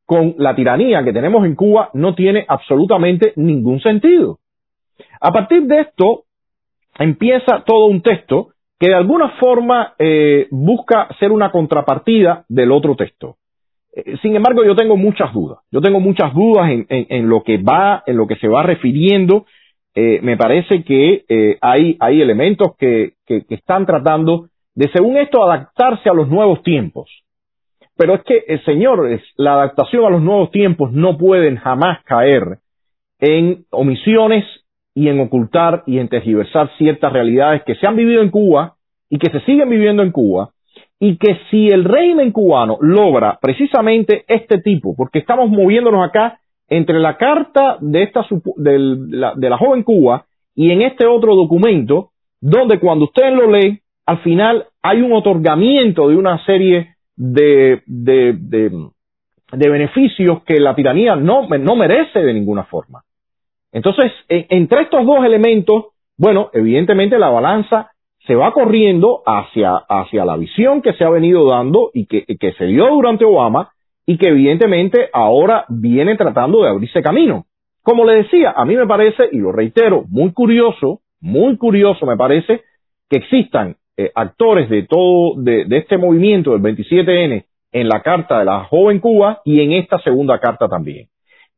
[0.07, 4.39] con la tiranía que tenemos en Cuba no tiene absolutamente ningún sentido.
[5.21, 6.25] A partir de esto
[6.99, 12.97] empieza todo un texto que de alguna forma eh, busca ser una contrapartida del otro
[12.97, 13.37] texto.
[13.95, 15.61] Eh, sin embargo, yo tengo muchas dudas.
[15.71, 19.47] Yo tengo muchas dudas en, lo que va, en lo que se va refiriendo.
[19.95, 21.25] Eh, me parece que
[21.61, 27.09] hay, hay elementos que, que, están tratando de, según esto, adaptarse a los nuevos tiempos.
[27.97, 32.59] Pero es que, señores, la adaptación a los nuevos tiempos no pueden jamás caer
[33.21, 34.45] en omisiones
[34.95, 38.75] y en ocultar y en tergiversar ciertas realidades que se han vivido en Cuba
[39.09, 40.51] y que se siguen viviendo en Cuba
[40.99, 47.01] y que si el régimen cubano logra precisamente este tipo, porque estamos moviéndonos acá entre
[47.01, 48.25] la carta de, esta,
[48.57, 53.51] de, la, de la joven Cuba y en este otro documento, donde cuando ustedes lo
[53.51, 60.75] leen, al final hay un otorgamiento de una serie de, de, de, beneficios que la
[60.75, 63.03] tiranía no, no merece de ninguna forma.
[63.73, 65.87] Entonces, entre estos dos elementos,
[66.19, 67.91] bueno, evidentemente la balanza
[68.27, 72.53] se va corriendo hacia, hacia la visión que se ha venido dando y que, que
[72.53, 73.71] se dio durante Obama
[74.07, 77.47] y que evidentemente ahora viene tratando de abrirse camino.
[77.83, 82.17] Como le decía, a mí me parece, y lo reitero, muy curioso, muy curioso me
[82.17, 82.63] parece
[83.09, 88.45] que existan eh, actores de todo, de, este movimiento del 27N en la carta de
[88.45, 91.09] la joven Cuba y en esta segunda carta también.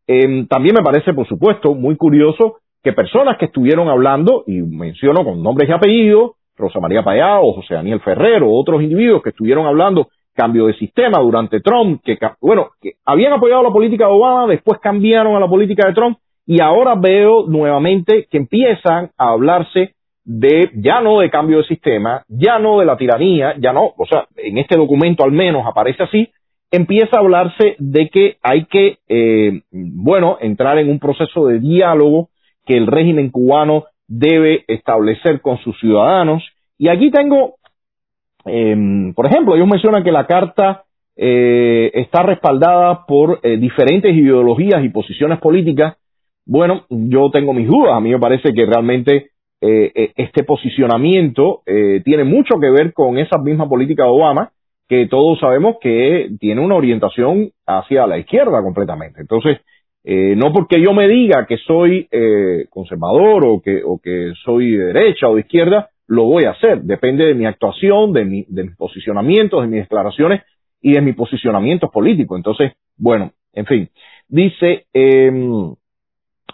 [0.06, 5.24] Em, también me parece, por supuesto, muy curioso que personas que estuvieron hablando, y menciono
[5.24, 9.66] con nombres y apellidos, Rosa María Payá o José Daniel Ferrero, otros individuos que estuvieron
[9.66, 14.46] hablando cambio de sistema durante Trump, que, bueno, que habían apoyado la política de Obama,
[14.48, 19.94] después cambiaron a la política de Trump, y ahora veo nuevamente que empiezan a hablarse
[20.24, 24.06] de ya no de cambio de sistema, ya no de la tiranía, ya no, o
[24.06, 26.28] sea, en este documento al menos aparece así,
[26.74, 32.28] empieza a hablarse de que hay que, eh, bueno, entrar en un proceso de diálogo
[32.66, 36.42] que el régimen cubano debe establecer con sus ciudadanos.
[36.78, 37.54] Y aquí tengo,
[38.44, 40.84] em, por ejemplo, ellos mencionan que la carta
[41.16, 45.96] eh, está respaldada por eh, diferentes ideologías y posiciones políticas.
[46.44, 47.94] Bueno, yo tengo mis dudas.
[47.94, 49.30] A mí me parece que realmente
[49.66, 54.52] eh, eh, este posicionamiento eh, tiene mucho que ver con esa misma política de Obama,
[54.88, 59.20] que todos sabemos que tiene una orientación hacia la izquierda completamente.
[59.20, 59.60] Entonces,
[60.04, 62.08] no porque yo me diga que soy
[62.68, 66.82] conservador o que, o que soy de derecha o de izquierda, lo voy a hacer.
[66.82, 70.42] Depende de mi actuación, de, mi, de mis posicionamientos, de mis declaraciones
[70.82, 72.36] y de mi posicionamiento político.
[72.36, 73.88] Entonces, bueno, en fin,
[74.28, 75.74] dice, em,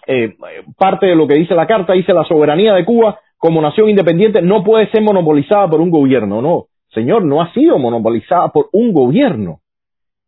[0.07, 0.35] eh,
[0.77, 4.41] parte de lo que dice la carta, dice la soberanía de Cuba como nación independiente
[4.41, 6.41] no puede ser monopolizada por un gobierno.
[6.41, 9.59] No, señor, no ha sido monopolizada por un gobierno.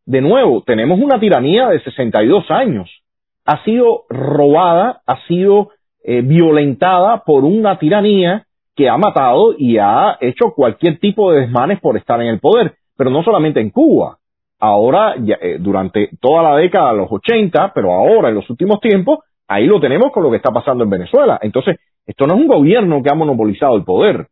[0.05, 2.89] De nuevo, tenemos una tiranía de 62 años.
[3.45, 5.69] Ha sido robada, ha sido
[6.03, 8.45] eh, violentada por una tiranía
[8.75, 12.75] que ha matado y ha hecho cualquier tipo de desmanes por estar en el poder.
[12.97, 14.17] Pero no solamente en Cuba.
[14.59, 19.19] Ahora, eh, durante toda la década de los 80, pero ahora en los últimos tiempos,
[19.47, 21.37] Ahí lo tenemos con lo que está pasando en Venezuela.
[21.41, 24.27] Entonces, esto no es un gobierno que ha monopolizado el poder.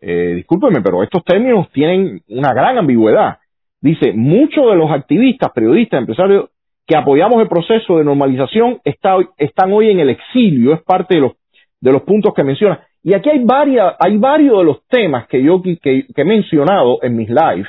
[0.00, 3.38] Eh, discúlpeme, pero estos términos tienen una gran ambigüedad.
[3.80, 6.50] Dice, muchos de los activistas, periodistas, empresarios
[6.86, 11.32] que apoyamos el proceso de normalización están hoy en el exilio, es parte de los,
[11.80, 12.80] de los puntos que menciona.
[13.02, 17.16] Y aquí hay, varias, hay varios de los temas que yo que, he mencionado en
[17.16, 17.68] mis lives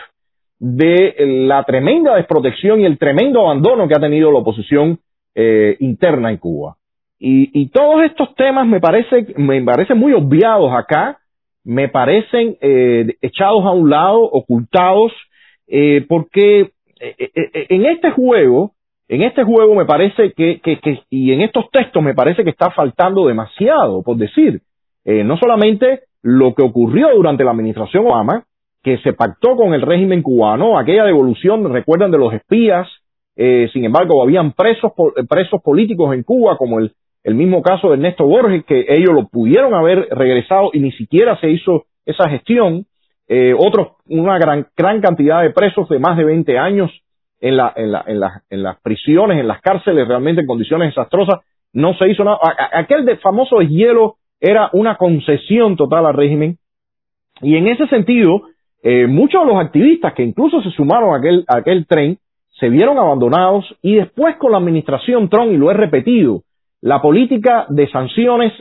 [0.58, 1.16] de
[1.48, 5.00] la tremenda desprotección y el tremendo abandono que ha tenido la oposición
[5.36, 6.76] eh, interna en Cuba.
[7.22, 11.19] Y, todos estos temas me parece, me parecen muy obviados acá,
[11.70, 15.12] me parecen eh, echados a un lado, ocultados,
[15.68, 18.72] eh, porque eh, en este juego,
[19.08, 22.50] en este juego me parece que, que, que, y en estos textos me parece que
[22.50, 24.62] está faltando demasiado, por decir,
[25.06, 28.46] no solamente lo que ocurrió durante la administración Obama,
[28.84, 32.88] que se pactó con el régimen cubano, aquella devolución, recuerdan, de los espías,
[33.36, 34.92] eh, sin embargo, habían presos,
[35.30, 36.94] presos políticos en Cuba, como el,
[37.30, 41.40] el mismo caso de Ernesto Borges, que ellos lo pudieron haber regresado y ni siquiera
[41.40, 42.86] se hizo esa gestión.
[43.28, 46.92] Eh, otros, una gran, gran cantidad de presos de más de 20 años
[47.40, 51.42] en, la, en, la, en, en las prisiones, en las cárceles, realmente en condiciones desastrosas.
[51.72, 52.40] No se hizo nada.
[52.74, 56.58] Aquel de famoso hielo era una concesión total al régimen.
[57.42, 58.42] Y en ese sentido,
[58.82, 62.18] eh, muchos de los activistas que incluso se sumaron a aquel, a aquel tren
[62.60, 66.42] se vieron abandonados y después con la administración Trump, y lo he repetido,
[66.82, 68.54] la política de sanciones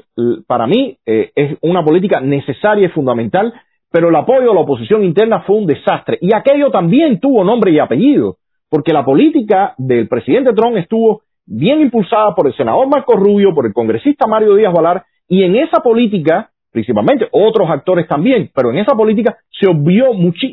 [0.46, 3.52] para mí eh, es una política necesaria y fundamental,
[3.90, 6.18] pero el apoyo a la oposición interna fue un desastre.
[6.20, 8.37] Y aquello también tuvo nombre y apellido,
[8.68, 13.66] porque la política del presidente Trump estuvo bien impulsada por el senador Marco Rubio, por
[13.66, 18.78] el congresista Mario Díaz Valar, y en esa política, principalmente otros actores también, pero en
[18.78, 20.07] esa política se obvió,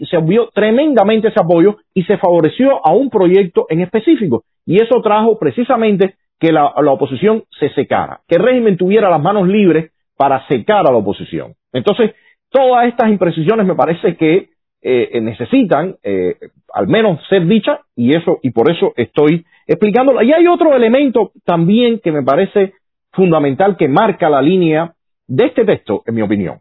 [0.09, 4.43] se obvió tremendamente ese apoyo y se favoreció a un proyecto en específico.
[4.65, 9.47] Y eso trajo precisamente que la, oposición se secara, que el régimen tuviera las manos
[9.47, 11.53] libres para secar a la oposición.
[11.71, 12.11] Entonces,
[12.49, 14.49] todas estas imprecisiones me parece que
[14.81, 16.35] eh, necesitan eh,
[16.73, 20.21] al menos ser dichas y eso y por eso estoy explicándolo.
[20.21, 22.73] Y hay otro elemento también que me parece
[23.11, 24.93] fundamental que marca la línea
[25.27, 26.59] de este texto, en mi opinión.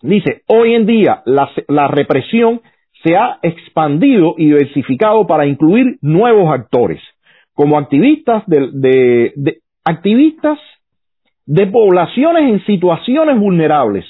[0.00, 2.60] Dice, hoy en día la, la represión
[3.04, 7.00] se ha expandido y diversificado para incluir nuevos actores
[7.58, 10.60] como activistas de, activistas
[11.44, 14.04] de poblaciones en situaciones vulnerables.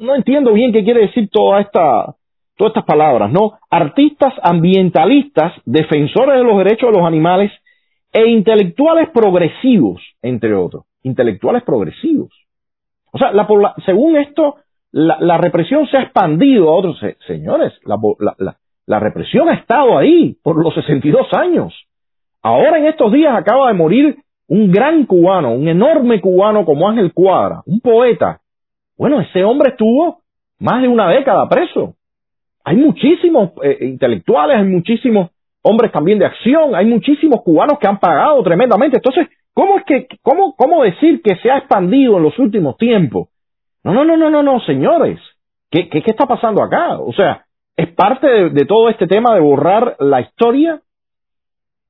[0.00, 2.14] No entiendo bien qué quiere decir toda esta,
[2.56, 3.58] todas estas palabras, ¿no?
[3.68, 7.50] Artistas ambientalistas, defensores de los derechos de los animales
[8.12, 10.84] e intelectuales progresivos, entre otros.
[11.02, 12.30] Intelectuales progresivos.
[13.10, 13.48] O sea, la,
[13.84, 14.54] según esto,
[14.92, 17.00] la, represión se ha expandido a otros.
[17.26, 18.56] señores, la,
[18.86, 21.74] la, represión ha estado ahí por los 62 años.
[22.46, 27.12] Ahora en estos días acaba de morir un gran cubano, un enorme cubano como Ángel
[27.12, 28.38] Cuadra, un poeta.
[28.96, 30.20] Bueno, ese hombre estuvo
[30.60, 31.94] más de una década preso.
[32.64, 35.30] Hay muchísimos eh, intelectuales, hay muchísimos
[35.62, 38.98] hombres también de acción, hay muchísimos cubanos que han pagado tremendamente.
[38.98, 43.26] Entonces, ¿cómo es que, cómo, cómo decir que se ha expandido en los últimos tiempos?
[43.82, 45.18] No, no, no, no, no, no, señores.
[45.68, 46.96] ¿Qué, qué, está pasando acá?
[47.00, 47.44] O sea,
[47.76, 50.80] es parte de todo este tema de borrar la historia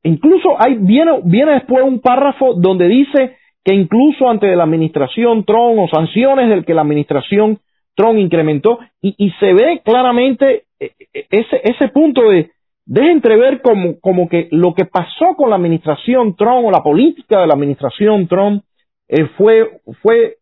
[0.06, 5.78] Incluso hay, viene, viene después un párrafo donde dice que incluso ante la administración Trump
[5.80, 7.58] o sanciones del que la administración
[7.96, 12.50] Trump incrementó y, se ve claramente eh, eh, ese, ese punto de,
[12.84, 17.40] de entrever como, como que lo que pasó con la administración Trump o la política
[17.40, 18.62] de la administración Trump
[19.08, 20.36] eh, fue, fue,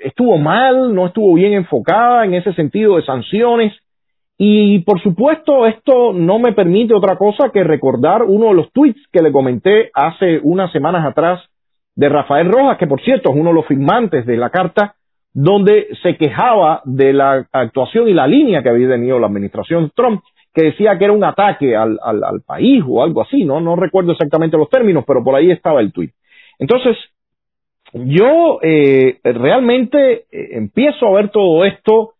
[0.00, 3.72] estuvo mal, no estuvo bien enfocada en ese sentido de sanciones
[4.36, 9.00] y por supuesto, esto no me permite otra cosa que recordar uno de los tweets
[9.12, 11.40] que le comenté hace unas semanas atrás
[11.94, 14.96] de Rafael Rojas, que por cierto es uno de los firmantes de la carta,
[15.32, 20.22] donde se quejaba de la actuación y la línea que había tenido la administración Trump,
[20.52, 23.60] que decía que era un ataque al, al, país o algo así, ¿no?
[23.60, 26.10] No recuerdo exactamente los términos, pero por ahí estaba el tweet.
[26.60, 26.96] Entonces,
[27.92, 32.13] yo eh, realmente eh, empiezo a ver todo esto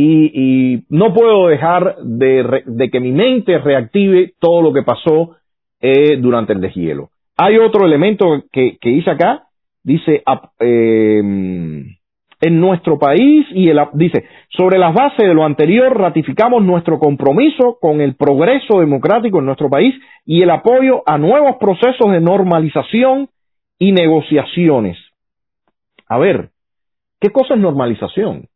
[0.00, 5.36] y, no puedo dejar de, que mi mente reactive todo lo que pasó
[5.80, 7.10] eh, durante el deshielo.
[7.36, 9.44] Hay otro elemento que, que dice acá,
[9.82, 10.22] dice,
[10.60, 11.96] em,
[12.40, 17.78] en nuestro país y el, dice, sobre las bases de lo anterior ratificamos nuestro compromiso
[17.80, 19.94] con el progreso democrático en nuestro país
[20.24, 23.28] y el apoyo a nuevos procesos de normalización
[23.78, 24.96] y negociaciones.
[26.08, 26.50] A ver,
[27.20, 28.48] ¿qué cosa es normalización?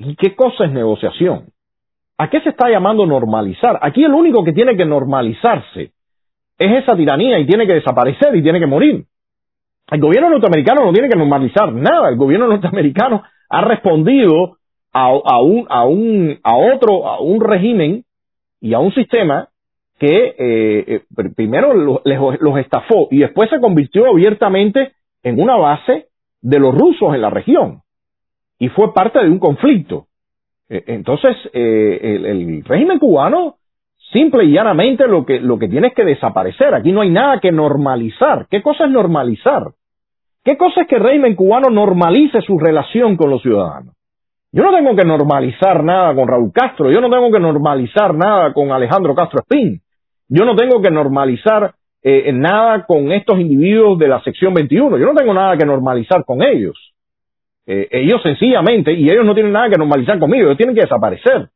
[0.00, 1.50] ¿Y qué cosa es negociación?
[2.16, 3.78] ¿A qué se está llamando normalizar?
[3.82, 5.92] Aquí el único que tiene que normalizarse
[6.58, 9.04] es esa tiranía y tiene que desaparecer y tiene que morir.
[9.90, 12.08] El gobierno norteamericano no tiene que normalizar nada.
[12.08, 14.56] El gobierno norteamericano ha respondido
[14.92, 18.04] a, un, a, un, a otro, a un régimen
[18.58, 19.48] y a un sistema
[19.98, 21.02] que eh, eh,
[21.36, 24.92] primero los estafó y después se convirtió abiertamente
[25.22, 26.06] en una base
[26.40, 27.82] de los rusos en la región
[28.60, 30.06] y fue parte de un conflicto.
[30.68, 33.56] E, entonces, eh, el, régimen cubano
[34.12, 36.74] simple y llanamente lo que, lo que tiene es que desaparecer.
[36.74, 38.46] Aquí no hay nada que normalizar.
[38.48, 39.72] ¿Qué cosa es normalizar?
[40.44, 43.94] ¿Qué cosa es que el régimen cubano normalice su relación con los ciudadanos?
[44.52, 48.52] Yo no tengo que normalizar nada con Raúl Castro, yo no tengo que normalizar nada
[48.52, 49.80] con Alejandro Castro Espín,
[50.28, 55.06] yo no tengo que normalizar eh, nada con estos individuos de la sección 21, yo
[55.06, 56.89] no tengo nada que normalizar con ellos.
[57.72, 61.50] Eh, ellos sencillamente, y ellos no tienen nada que normalizar conmigo, ellos tienen que desaparecer.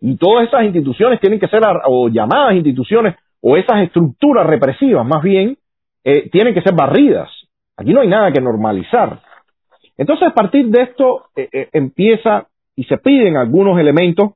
[0.00, 5.22] Y todas esas instituciones tienen que ser, o llamadas instituciones, o esas estructuras represivas más
[5.22, 5.56] bien,
[6.04, 7.28] eh, tienen que ser barridas.
[7.76, 9.20] Aquí no hay nada que normalizar.
[9.98, 12.46] Entonces, a partir de esto eh, eh, empieza
[12.76, 14.34] y se piden algunos elementos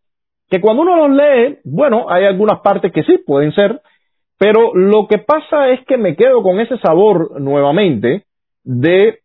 [0.49, 3.81] que cuando uno los lee, bueno, hay algunas partes que sí pueden ser,
[4.37, 8.25] pero lo que pasa es que me quedo con ese sabor nuevamente
[8.65, 9.21] de,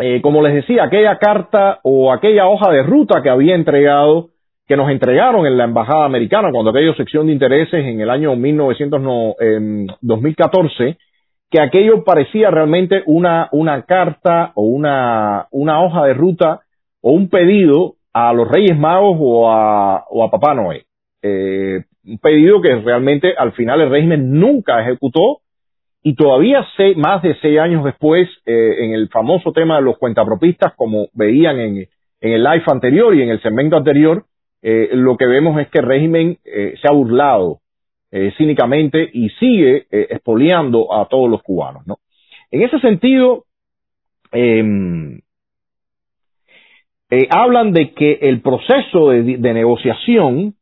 [0.00, 4.30] eh, como les decía, aquella carta o aquella hoja de ruta que había entregado,
[4.66, 8.36] que nos entregaron en la Embajada Americana cuando aquello sección de intereses en el año
[8.36, 9.34] 1900, no,
[10.00, 10.98] 2014,
[11.50, 16.60] que aquello parecía realmente una, una carta o una, una hoja de ruta
[17.00, 20.84] o un pedido a los Reyes Magos o a, o a Papá Noé.
[21.22, 25.40] Eh, un pedido que realmente al final el régimen nunca ejecutó
[26.02, 29.98] y todavía sé, más de seis años después, eh, en el famoso tema de los
[29.98, 31.88] cuentapropistas, como veían en,
[32.20, 34.24] el live anterior y en el segmento anterior,
[34.62, 37.60] eh, lo que vemos es que el régimen eh, se ha burlado
[38.38, 41.86] cínicamente y sigue expoliando a todos los cubanos.
[41.86, 41.98] ¿no?
[42.50, 43.44] En ese sentido,
[44.32, 45.20] em,
[47.28, 50.54] hablan de que el proceso de, negociación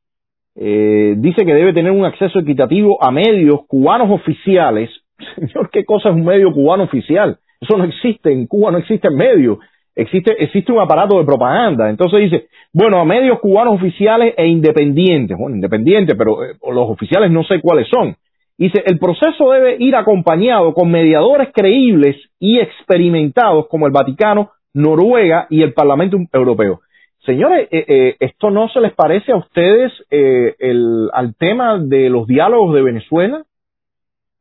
[0.56, 4.90] dice que debe tener un acceso equitativo a medios cubanos oficiales.
[5.34, 7.38] Señor, ¿qué cosa es un medio cubano oficial?
[7.60, 9.58] Eso no existe, en Cuba no existe medio,
[9.94, 11.88] existe, existe un aparato de propaganda.
[11.88, 17.30] Entonces dice, bueno, a medios cubanos oficiales e independientes, bueno, independientes, pero eh, los oficiales
[17.30, 18.16] no sé cuáles son.
[18.58, 25.46] Dice, el proceso debe ir acompañado con mediadores creíbles y experimentados como el Vaticano, Noruega
[25.50, 26.80] y el Parlamento Europeo.
[27.26, 32.08] Señores, eh, eh, ¿esto no se les parece a ustedes eh, el, al tema de
[32.08, 33.42] los diálogos de Venezuela?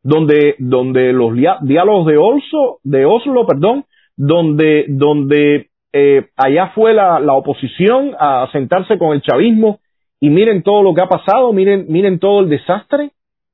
[0.08, 3.86] Donde, donde los diálogos de Oslo, de Oslo, perdón,
[4.16, 9.80] donde, donde eh, allá fue la, la oposición a sentarse con el chavismo
[10.20, 13.12] y miren todo lo que ha pasado, miren, miren todo el desastre.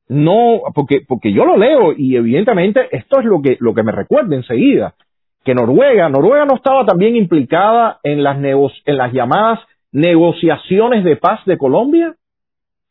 [0.09, 3.93] No, porque, porque yo lo leo y evidentemente esto es lo que, lo que me
[3.93, 4.93] recuerda enseguida
[5.43, 9.59] que Noruega, Noruega no estaba también implicada en las, en las llamadas
[9.91, 12.15] negociaciones de paz de Colombia.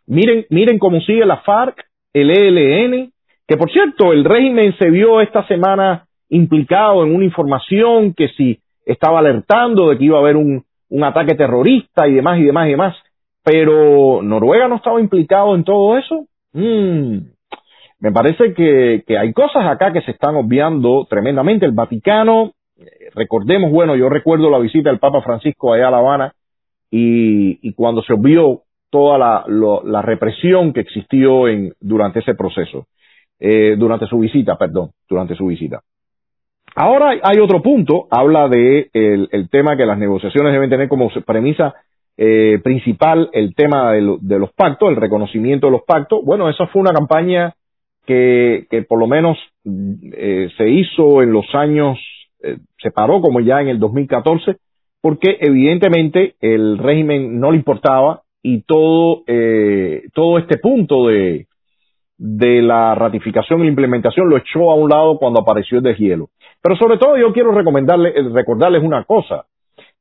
[0.06, 3.12] Miren, miren cómo sigue la FARC, el ELN,
[3.50, 8.60] que por cierto, el régimen se vio esta semana implicado en una información que si
[8.86, 12.68] estaba alertando de que iba a haber un, un ataque terrorista y demás y demás
[12.68, 12.96] y demás.
[13.42, 16.26] Pero Noruega no estaba implicado en todo eso.
[16.52, 17.16] Mm,
[17.98, 21.66] me parece que, que, hay cosas acá que se están obviando tremendamente.
[21.66, 22.52] El Vaticano,
[23.16, 26.34] recordemos, bueno, yo recuerdo la visita del Papa Francisco allá a La Habana
[26.88, 32.36] y, y cuando se obvió toda la, lo, la, represión que existió en, durante ese
[32.36, 32.86] proceso,
[33.40, 35.80] eh, durante su visita, perdón, durante su visita.
[36.76, 41.10] Ahora hay otro punto, habla de el, el tema que las negociaciones deben tener como
[41.26, 41.74] premisa
[42.16, 46.20] eh, principal el tema de, lo, de, los pactos, el reconocimiento de los pactos.
[46.22, 47.54] Bueno, esa fue una campaña
[48.06, 51.98] que, que por lo menos eh, se hizo en los años,
[52.42, 54.56] eh, se paró como ya en el 2014,
[55.00, 61.46] porque evidentemente el régimen no le importaba y todo, eh, todo este punto de,
[62.22, 66.28] de la ratificación y la implementación lo echó a un lado cuando apareció el deshielo.
[66.62, 69.46] Pero sobre todo yo quiero recomendarle, recordarles una cosa.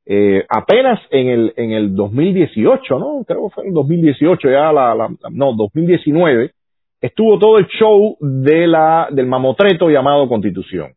[0.05, 3.23] Eh, apenas en el, en el 2018, ¿no?
[3.25, 6.51] Creo que fue en 2018, ya la, la no, 2019,
[6.99, 10.91] estuvo todo el show de la, del mamotreto llamado Constitución.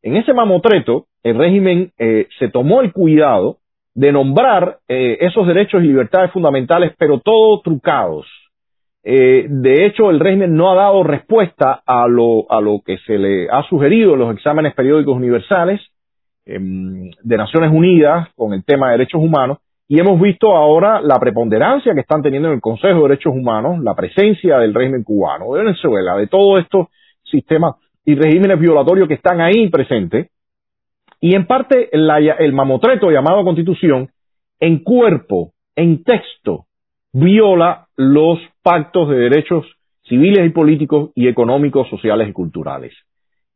[0.00, 3.58] En ese mamotreto, el régimen eh, se tomó el cuidado
[3.94, 8.26] de nombrar eh, esos derechos y libertades fundamentales, pero todos trucados.
[9.04, 13.18] Eh, de hecho, el régimen no ha dado respuesta a lo, a lo que se
[13.18, 15.80] le ha sugerido en los exámenes periódicos universales
[16.46, 21.18] eh, de Naciones Unidas con el tema de derechos humanos, y hemos visto ahora la
[21.18, 25.52] preponderancia que están teniendo en el Consejo de Derechos Humanos, la presencia del régimen cubano,
[25.52, 26.86] de Venezuela, de todos estos
[27.24, 27.74] sistemas
[28.04, 30.30] y regímenes violatorios que están ahí presentes.
[31.20, 34.08] Y en parte el mamotreto llamado Constitución,
[34.60, 36.64] en cuerpo, en texto,
[37.12, 39.66] viola los pactos de derechos
[40.04, 42.92] civiles y políticos y económicos, sociales y culturales.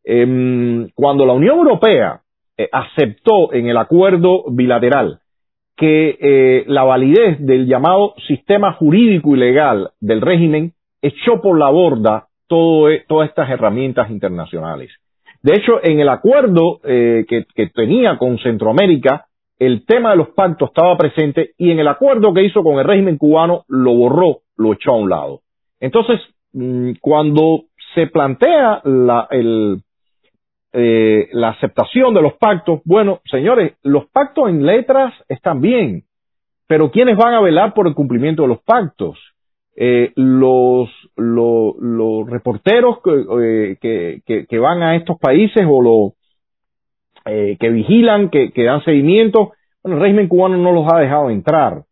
[0.04, 2.20] Eh, cuando la Unión Europea
[2.56, 5.20] eh, aceptó en el acuerdo bilateral
[5.76, 11.68] que eh, la validez del llamado sistema jurídico y legal del régimen echó por la
[11.68, 14.90] borda todo, e, todas estas herramientas internacionales.
[15.42, 19.26] De hecho, en el acuerdo eh, que, tenía con Centroamérica,
[19.58, 22.84] el tema de los pactos estaba presente y en el acuerdo que hizo con el
[22.84, 25.40] régimen cubano lo borró, lo echó a un lado.
[25.80, 26.20] Entonces,
[26.52, 29.80] mmm, cuando se plantea la, el,
[30.78, 32.82] eh, la aceptación de los pactos.
[32.84, 36.02] Bueno, señores, los pactos en letras están bien,
[36.66, 39.18] pero ¿quiénes van a velar por el cumplimiento de los pactos?
[39.74, 46.12] Eh, los, los, reporteros que, que, que, van a estos países o los
[47.26, 49.52] que vigilan, que, dan seguimiento,
[49.82, 51.82] bueno, el régimen cubano no los ha dejado entrar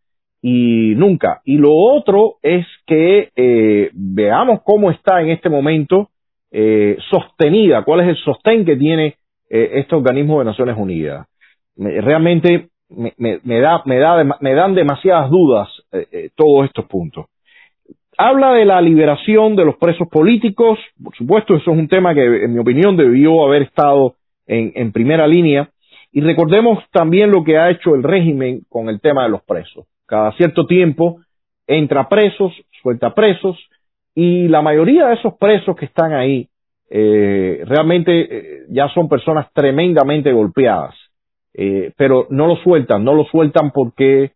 [0.46, 1.40] y nunca.
[1.44, 6.10] Y lo otro es que eh, veamos cómo está en este momento
[6.52, 9.16] eh, sostenida, cuál es el sostén que tiene
[9.48, 11.26] eh, este organismo de Naciones Unidas.
[11.76, 15.68] realmente me, da, me, da, me dan demasiadas dudas
[16.36, 17.26] todos estos puntos.
[18.18, 22.44] Habla de la liberación de los presos políticos, por supuesto, eso es un tema que,
[22.44, 24.14] en mi opinión, debió haber estado
[24.46, 25.70] en, primera línea.
[26.12, 29.86] Y recordemos también lo que ha hecho el régimen con el tema de los presos
[30.06, 31.20] cada cierto tiempo
[31.66, 33.58] entra presos, suelta presos,
[34.14, 36.48] y la mayoría de esos presos que están ahí
[36.90, 40.94] eh, realmente eh, ya son personas tremendamente golpeadas,
[41.54, 44.32] eh, pero no los sueltan, no los sueltan porque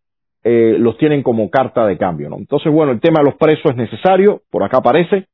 [0.50, 2.30] los tienen como carta de cambio.
[2.30, 2.36] ¿no?
[2.38, 5.26] Entonces, bueno, el tema de los presos es necesario, por acá aparece,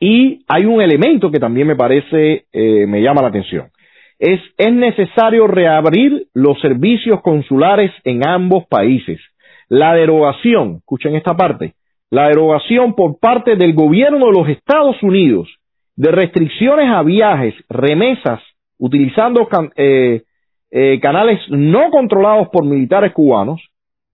[0.00, 3.70] y hay un elemento que también me parece, me llama la atención
[4.18, 9.20] es, es necesario reabrir los servicios consulares en ambos países.
[9.68, 11.74] La derogación, escuchen esta parte,
[12.10, 15.48] la derogación por parte del gobierno de los Estados Unidos
[15.94, 18.40] de restricciones a viajes, remesas,
[18.78, 20.22] utilizando eh,
[20.70, 23.60] eh, canales no controlados por militares cubanos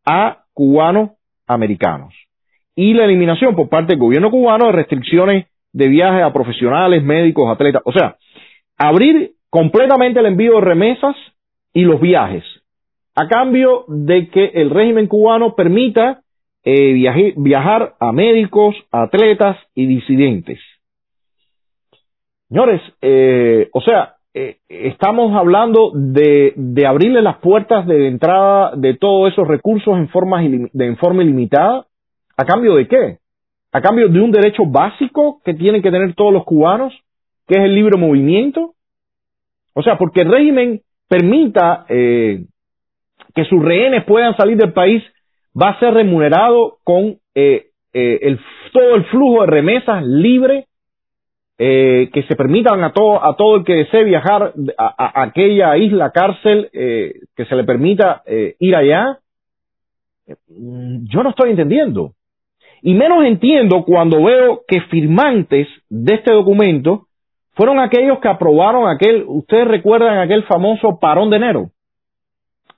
[0.05, 1.11] a cubanos
[1.47, 2.15] americanos.
[2.75, 7.51] Y la eliminación por parte del gobierno cubano de restricciones de viajes a profesionales, médicos,
[7.51, 7.83] atletas.
[7.85, 8.17] O sea,
[8.79, 11.17] abrir completamente el envío de remesas
[11.75, 12.45] y los viajes,
[13.17, 16.23] a cambio de que el régimen cubano permita
[16.65, 16.95] eh,
[17.37, 20.61] viajar a médicos, atletas y disidentes.
[22.49, 28.95] Señores, eh, o sea, eh, estamos hablando de, de, abrirle las puertas de entrada de
[28.95, 31.87] todos esos recursos en forma, de, en forma ilimitada.
[32.37, 33.19] ¿A cambio de qué?
[33.75, 36.95] ¿A cambio de un derecho básico que tienen que tener todos los cubanos,
[37.49, 38.75] que es el libre movimiento?
[39.75, 42.45] O sea, porque el régimen permita eh,
[43.35, 45.03] que sus rehenes puedan salir del país,
[45.61, 48.39] va a ser remunerado con eh, eh, el,
[48.73, 50.67] todo el flujo de remesas libre
[51.57, 56.69] que se permitan a todo, a todo el que desee viajar a, aquella isla, cárcel,
[56.73, 58.23] que se le permita
[58.59, 59.21] ir allá.
[60.27, 62.11] Yo no estoy entendiendo.
[62.87, 67.07] Y menos entiendo cuando veo que firmantes de este documento
[67.55, 71.71] fueron aquellos que aprobaron aquel, ustedes recuerdan aquel famoso parón de enero,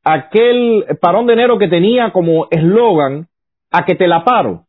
[0.05, 3.27] aquel parón de enero que tenía como eslogan
[3.73, 4.67] a que te la paro.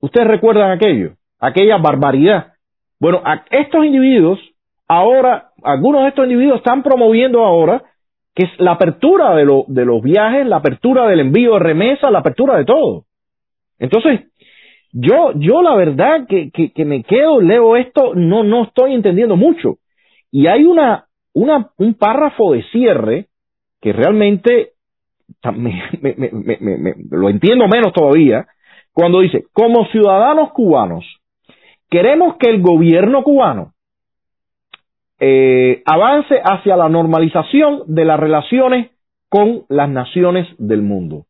[0.00, 2.52] Ustedes recuerdan aquello, aquella barbaridad.
[3.00, 4.38] Bueno, estos individuos,
[4.86, 7.82] ahora, algunos de estos individuos están promoviendo ahora
[8.36, 12.20] que es la apertura de, de los viajes, la apertura del envío de remesa, la
[12.20, 13.02] apertura de todo.
[13.80, 14.26] Entonces,
[14.92, 19.78] yo, yo la verdad que, que, me quedo, leo esto, no, no estoy entendiendo mucho.
[20.30, 23.26] Y hay una, una, un párrafo de cierre
[23.80, 24.72] que realmente
[25.54, 28.46] me, me, lo entiendo menos todavía,
[28.92, 31.04] cuando dice, como ciudadanos cubanos,
[31.90, 33.72] queremos que el gobierno cubano
[35.18, 38.90] eh, avance hacia la normalización de las relaciones
[39.28, 41.26] con las naciones del mundo.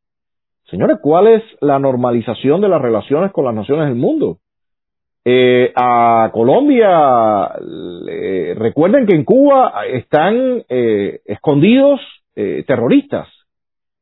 [0.70, 4.38] Señores, ¿cuál es la normalización de las relaciones con las naciones del mundo?
[5.24, 7.52] Eh, a Colombia,
[8.54, 12.00] recuerden que en Cuba están eh, escondidos
[12.34, 13.28] eh, terroristas.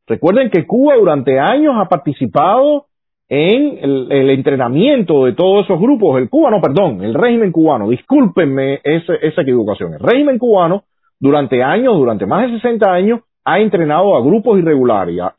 [0.06, 2.86] Recuerden que Cuba durante años ha participado
[3.28, 6.18] en el, entrenamiento de todos esos grupos.
[6.18, 9.94] El cubano, perdón, el régimen cubano, discúlpenme esa equivocación.
[9.94, 10.84] El régimen cubano
[11.18, 15.36] durante años, durante más de 60 años, ha entrenado a grupos irregularidades,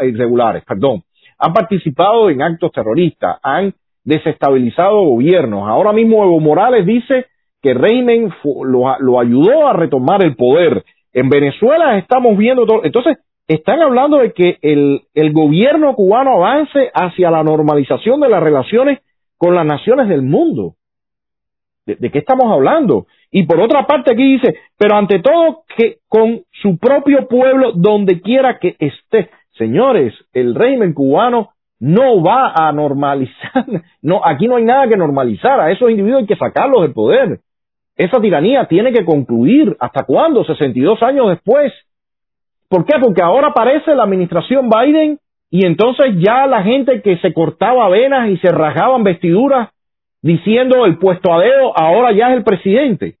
[0.00, 1.02] irregulares, perdón,
[1.38, 3.74] han participado en actos terroristas, han
[4.04, 5.68] desestabilizado gobiernos.
[5.68, 7.26] Ahora mismo Evo Morales dice
[7.62, 8.32] que régimen
[8.64, 10.84] lo, ayudó a retomar el poder.
[11.12, 12.84] En Venezuela estamos viendo todo.
[12.84, 13.18] Entonces,
[13.48, 19.00] están hablando de que el, el gobierno cubano avance hacia la normalización de las relaciones
[19.36, 20.74] con las naciones del mundo.
[21.98, 23.06] ¿De, qué estamos hablando?
[23.30, 28.20] Y por otra parte aquí dice, pero ante todo que con su propio pueblo donde
[28.20, 29.30] quiera que esté.
[29.52, 33.64] Señores, el régimen cubano no va a normalizar,
[34.02, 37.40] no, aquí no hay nada que normalizar, a esos individuos hay que sacarlos del poder.
[37.96, 39.76] Esa tiranía tiene que concluir.
[39.78, 40.42] ¿Hasta cuándo?
[40.42, 41.70] 62 años después.
[42.68, 42.94] ¿Por qué?
[42.98, 45.18] Porque ahora aparece la administración Biden
[45.50, 49.68] y entonces ya la gente que se cortaba venas y se rajaban vestiduras
[50.22, 53.16] diciendo el puesto a dedo ahora ya es el presidente.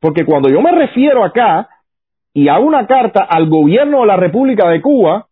[0.00, 1.68] Porque cuando yo me refiero acá
[2.32, 5.26] y hago una carta al gobierno de la República de Cuba,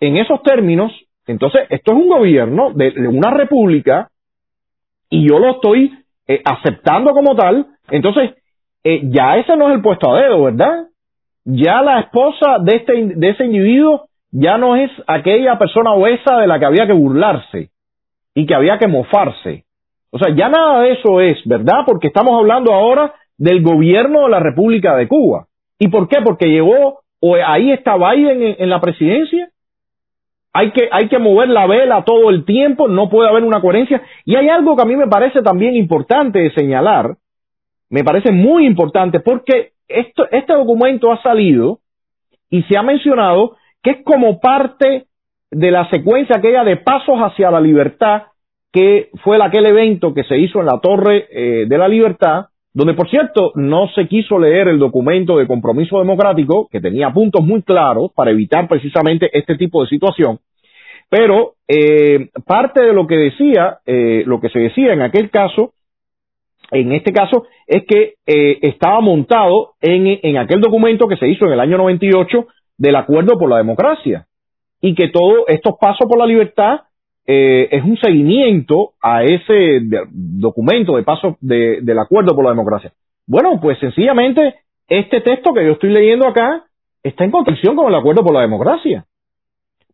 [0.00, 0.92] en esos términos,
[1.26, 4.10] entonces esto es un gobierno de, una república
[5.10, 5.92] y yo lo estoy
[6.28, 8.34] eh, aceptando como tal, entonces
[8.84, 10.86] eh, ya ese no es el puesto a dedo, ¿verdad?
[11.44, 16.46] Ya la esposa de, este, de ese individuo ya no es aquella persona obesa de
[16.46, 17.70] la que había que burlarse
[18.34, 19.65] y que había que mofarse.
[20.10, 21.80] O sea, ya nada de eso es, ¿verdad?
[21.84, 25.46] Porque estamos hablando ahora del gobierno de la República de Cuba.
[25.78, 26.18] ¿Y por qué?
[26.22, 29.50] Porque llegó, o ahí está Biden en, la presidencia.
[30.52, 34.02] Hay que, hay que mover la vela todo el tiempo, no puede haber una coherencia.
[34.24, 37.16] Y hay algo que a mí me parece también importante de señalar,
[37.90, 41.80] me parece muy importante, porque esto, este documento ha salido
[42.50, 45.06] y se ha mencionado que es como parte
[45.50, 48.24] de la secuencia aquella de pasos hacia la libertad,
[48.76, 52.92] que fue aquel evento que se hizo en la Torre eh, de la Libertad, donde
[52.92, 57.62] por cierto no se quiso leer el documento de compromiso democrático, que tenía puntos muy
[57.62, 60.40] claros para evitar precisamente este tipo de situación,
[61.08, 65.72] pero eh, parte de lo que decía, eh, lo que se decía en aquel caso,
[66.70, 71.46] en este caso, es que eh, estaba montado en, en aquel documento que se hizo
[71.46, 72.46] en el año 98
[72.76, 74.26] del Acuerdo por la Democracia
[74.82, 76.80] y que todos estos pasos por la libertad
[77.26, 79.80] eh, es un seguimiento a ese
[80.12, 82.92] documento de paso del acuerdo por la democracia.
[83.26, 84.54] Bueno, pues sencillamente
[84.88, 86.64] este texto que yo estoy leyendo acá
[87.02, 89.04] está en contradicción con el acuerdo por la democracia.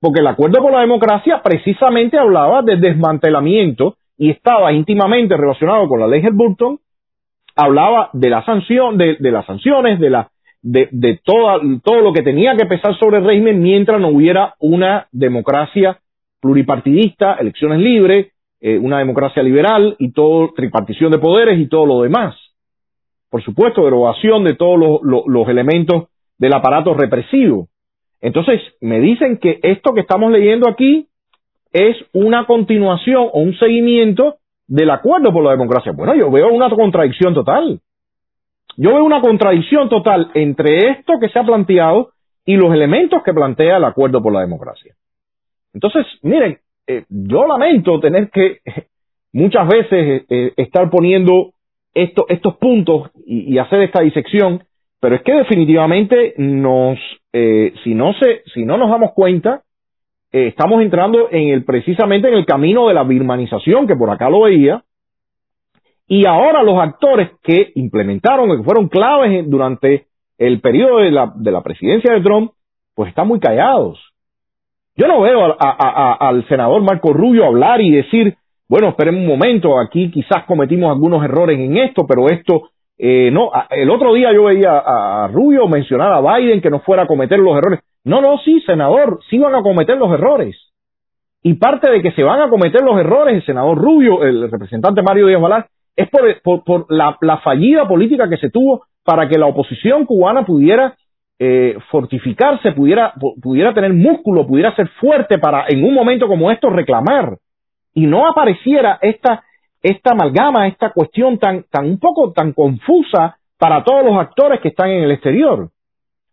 [0.00, 6.00] Porque el acuerdo por la democracia precisamente hablaba de desmantelamiento y estaba íntimamente relacionado con
[6.00, 6.80] la ley Burton,
[7.56, 10.30] hablaba de la sanción, de, las sanciones, de la,
[10.60, 15.06] de, de todo lo que tenía que pesar sobre el régimen mientras no hubiera una
[15.12, 15.98] democracia
[16.42, 22.02] pluripartidista, elecciones libres, eh, una democracia liberal y todo, tripartición de poderes y todo lo
[22.02, 22.34] demás.
[23.30, 27.68] Por supuesto, derogación de todos los, elementos del aparato represivo.
[28.20, 31.06] Entonces, me dicen que esto que estamos leyendo aquí
[31.72, 34.36] es una continuación o un seguimiento
[34.66, 35.92] del acuerdo por la democracia.
[35.92, 37.80] Bueno, yo veo una contradicción total.
[38.76, 42.10] Yo veo una contradicción total entre esto que se ha planteado
[42.44, 44.94] y los elementos que plantea el acuerdo por la democracia.
[45.74, 48.58] Entonces, miren, eh, yo lamento tener que
[49.32, 51.52] muchas veces eh, eh, estar poniendo
[51.94, 54.64] estos puntos y, hacer esta disección,
[54.98, 56.98] pero es que definitivamente nos,
[57.30, 59.60] si no se, si no nos damos cuenta,
[60.30, 64.40] estamos entrando en el, precisamente en el camino de la birmanización, que por acá lo
[64.40, 64.82] veía,
[66.08, 70.06] y ahora los actores que implementaron, que fueron claves durante
[70.38, 72.52] el periodo de la, de la presidencia de Trump,
[72.94, 74.11] pues están muy callados.
[74.96, 78.36] Yo no veo al senador Marco Rubio hablar y decir,
[78.68, 83.50] bueno, esperen un momento, aquí quizás cometimos algunos errores en esto, pero esto eh, no.
[83.70, 87.38] El otro día yo veía a, Rubio mencionar a Biden que no fuera a cometer
[87.38, 87.80] los errores.
[88.04, 90.56] No, no, sí, senador, sí van a cometer los errores.
[91.42, 95.02] Y parte de que se van a cometer los errores, el senador Rubio, el representante
[95.02, 95.66] Mario Díaz Balás,
[95.96, 100.44] es por, por, la, la fallida política que se tuvo para que la oposición cubana
[100.44, 100.94] pudiera
[101.38, 106.70] eh, fortificarse, pudiera, pudiera tener músculo, pudiera ser fuerte para en un momento como esto
[106.70, 107.36] reclamar
[107.94, 109.42] y no apareciera esta,
[109.82, 114.68] esta amalgama, esta cuestión tan, tan un poco tan confusa para todos los actores que
[114.68, 115.70] están en el exterior,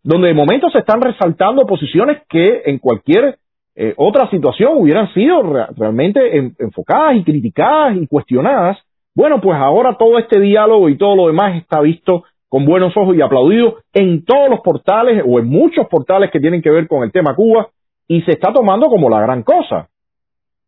[0.02, 3.38] donde de momento se están resaltando posiciones que en cualquier
[3.76, 5.42] eh, otra situación hubieran sido
[5.76, 8.78] realmente enfocadas y criticadas y cuestionadas.
[9.14, 13.16] Bueno, pues ahora todo este diálogo y todo lo demás está visto con buenos ojos
[13.16, 17.04] y aplaudido en todos los portales o en muchos portales que tienen que ver con
[17.04, 17.68] el tema Cuba
[18.08, 19.88] y se está tomando como la gran cosa.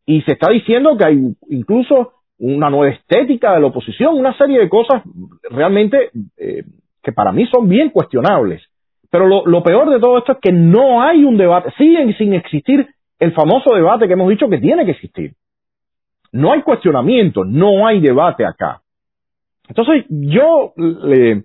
[0.06, 1.18] Y se está diciendo que hay
[1.50, 5.02] incluso una nueva estética de la oposición, una serie de cosas
[5.50, 6.62] realmente eh,
[7.02, 8.62] que para mí son bien cuestionables.
[9.10, 12.32] Pero lo, lo, peor de todo esto es que no hay un debate, siguen sin
[12.32, 12.86] existir
[13.18, 15.32] el famoso debate que hemos dicho que tiene que existir.
[16.30, 18.82] No hay cuestionamiento, no hay debate acá.
[19.68, 21.44] Entonces yo le,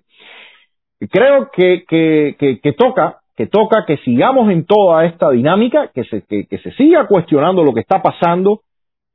[1.06, 6.22] creo que, que, que, toca que toca que sigamos en toda esta dinámica, que se,
[6.22, 8.62] que, se siga cuestionando lo que está pasando,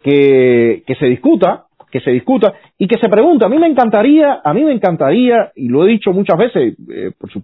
[0.01, 3.45] que, que se discuta, que se discuta y que se pregunte.
[3.45, 7.11] A mí me encantaría, a mí me encantaría, y lo he dicho muchas veces, eh,
[7.19, 7.43] por su,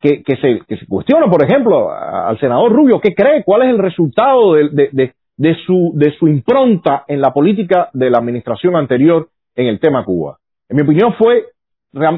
[0.00, 3.44] que, que, se, que se cuestione, por ejemplo, al senador Rubio, ¿qué cree?
[3.44, 8.10] ¿Cuál es el resultado de, de, de, su, de su impronta en la política de
[8.10, 10.38] la administración anterior en el tema Cuba?
[10.68, 11.46] En mi opinión fue,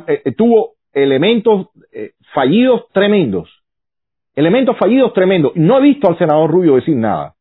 [0.06, 3.48] eh, tuvo elementos eh, fallidos tremendos.
[4.34, 5.52] Elementos fallidos tremendos.
[5.54, 7.34] No he visto al senador Rubio decir nada.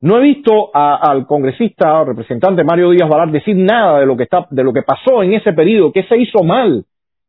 [0.00, 4.24] No he visto al congresista o representante Mario Díaz Valar decir nada de lo que
[4.24, 6.84] está, de lo que pasó en ese periodo, que se hizo mal,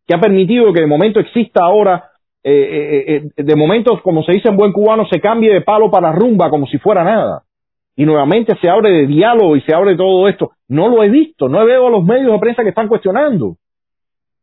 [0.06, 2.04] que ha permitido que de momento exista ahora
[2.44, 6.66] de momento, como se dice en buen cubano, se cambie de palo para rumba como
[6.68, 7.44] si fuera nada.
[7.96, 10.52] Y nuevamente se abre de diálogo y se abre todo esto.
[10.68, 13.56] No lo he visto, no veo a los medios de prensa que están cuestionando.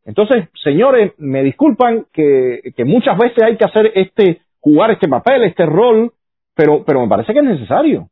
[0.05, 5.65] Entonces, señores, me disculpan que, muchas veces hay que hacer este, jugar este papel, este
[5.65, 6.13] rol,
[6.55, 8.07] pero, pero me parece que es necesario.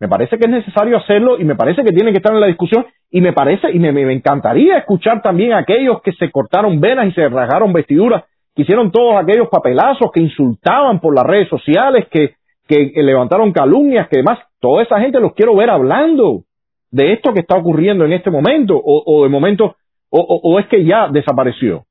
[0.00, 2.46] Me parece que es necesario hacerlo y me parece que tiene que estar en la
[2.46, 6.80] discusión y me parece y me, me encantaría escuchar también a aquellos que se cortaron
[6.80, 8.24] venas y se rasgaron vestiduras,
[8.54, 12.34] que hicieron todos aquellos papelazos, que insultaban por las redes sociales, que,
[12.66, 16.42] que levantaron calumnias, que demás, toda esa gente los quiero ver hablando
[16.90, 19.76] de esto que está ocurriendo en este momento o, o de momento
[20.10, 21.84] o, o, es que ya desapareció.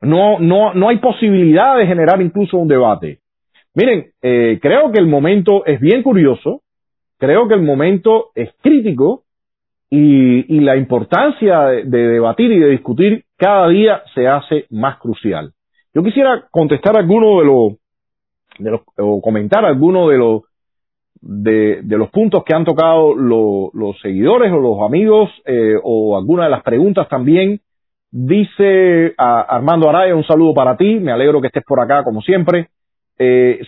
[0.00, 3.18] No, no, no hay posibilidad de generar incluso un debate.
[3.74, 6.62] Miren, eh, creo que el momento es bien curioso,
[7.18, 9.24] creo que el momento es crítico
[9.90, 14.98] y, y la importancia de, de, debatir y de discutir cada día se hace más
[14.98, 15.52] crucial.
[15.94, 17.72] Yo quisiera contestar alguno de los,
[18.58, 20.42] de los o comentar alguno de los
[21.20, 26.44] de, los puntos que han tocado lo, los seguidores o los amigos eh, o alguna
[26.44, 27.60] de las preguntas también.
[28.10, 32.22] Dice a Armando Araya, un saludo para ti, me alegro que estés por acá como
[32.22, 32.68] siempre.
[33.18, 33.60] Eh,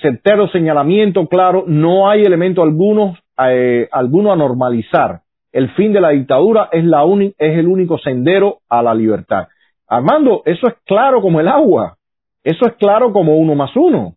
[0.53, 3.17] señalamiento, claro, no hay elemento alguno,
[3.49, 5.21] eh, alguno a normalizar.
[5.53, 7.05] El fin de la dictadura es, la
[7.39, 9.49] es el único sendero a la libertad.
[9.89, 11.97] Armando, eso es claro como el agua.
[12.45, 14.15] Eso es claro como uno más uno.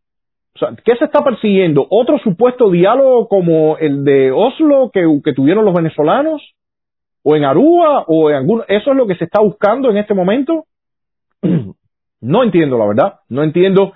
[0.55, 1.87] O sea, ¿qué se está persiguiendo?
[1.89, 6.41] ¿Otro supuesto diálogo como el de Oslo que, tuvieron los venezolanos?
[7.23, 8.03] ¿O en Aruba?
[8.07, 8.63] ¿O en algún...
[8.67, 10.65] ¿Eso es lo que se está buscando en este momento?
[12.21, 13.19] no entiendo, la verdad.
[13.29, 13.93] No entiendo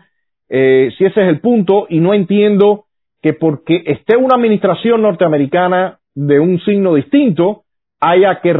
[0.50, 2.86] eh, si ese es el punto y no entiendo
[3.22, 7.64] que porque esté una administración norteamericana de un signo distinto
[8.00, 8.56] haya que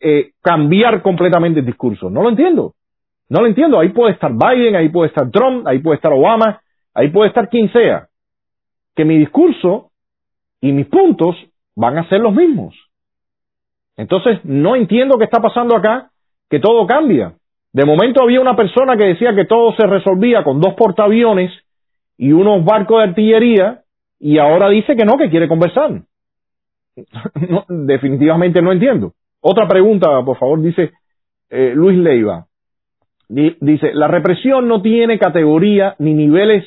[0.00, 2.10] eh, cambiar completamente el discurso.
[2.10, 2.74] No lo entiendo.
[3.28, 3.78] No lo entiendo.
[3.78, 6.60] Ahí puede estar Biden, ahí puede estar Trump, ahí puede estar Obama,
[6.94, 8.08] ahí puede estar quien sea,
[8.94, 9.90] que mi discurso
[10.60, 11.36] y mis puntos
[11.76, 12.74] van a ser los mismos.
[13.96, 16.10] Entonces, no entiendo qué está pasando acá,
[16.48, 17.34] que todo cambia.
[17.72, 21.52] De momento había una persona que decía que todo se resolvía con dos portaaviones
[22.18, 23.82] y unos barcos de artillería,
[24.18, 26.02] y ahora dice que no, que quiere conversar.
[27.68, 29.12] definitivamente no entiendo.
[29.40, 30.92] Otra pregunta, por favor, dice
[31.48, 32.46] eh, Luis Leiva.
[33.28, 36.64] dice, la represión no tiene categoría ni niveles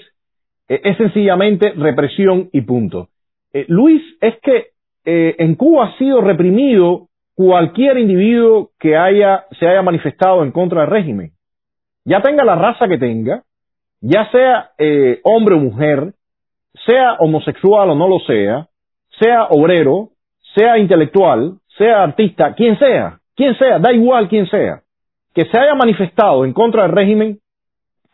[0.74, 3.10] eh, es sencillamente represión y punto.
[3.54, 4.68] Eh, Luis, es que
[5.06, 10.82] eh, en Cuba ha sido reprimido cualquier individuo que haya, se haya manifestado en contra
[10.82, 11.32] del régimen.
[12.06, 13.44] Ya tenga la raza que tenga,
[14.02, 14.72] ya sea
[15.24, 16.14] hombre o mujer,
[16.86, 18.68] sea homosexual o no lo sea,
[19.20, 20.10] sea obrero,
[20.56, 24.82] sea intelectual, sea artista, quien sea, quien sea, da igual quien sea,
[25.34, 27.40] que se haya manifestado en contra del régimen,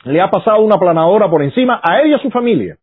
[0.05, 2.77] le ha pasado una planadora por encima a él y a su familia.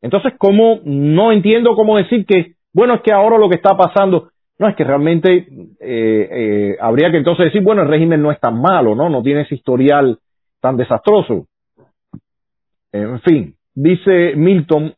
[0.00, 4.30] Entonces, ¿cómo no entiendo cómo decir que, bueno, es que ahora lo que está pasando,
[4.58, 5.48] no es que realmente
[5.80, 9.08] eh, eh, habría que entonces decir, bueno, el régimen no es tan malo, ¿no?
[9.08, 10.18] No tiene ese historial
[10.60, 11.46] tan desastroso.
[12.92, 14.94] En fin, dice Milton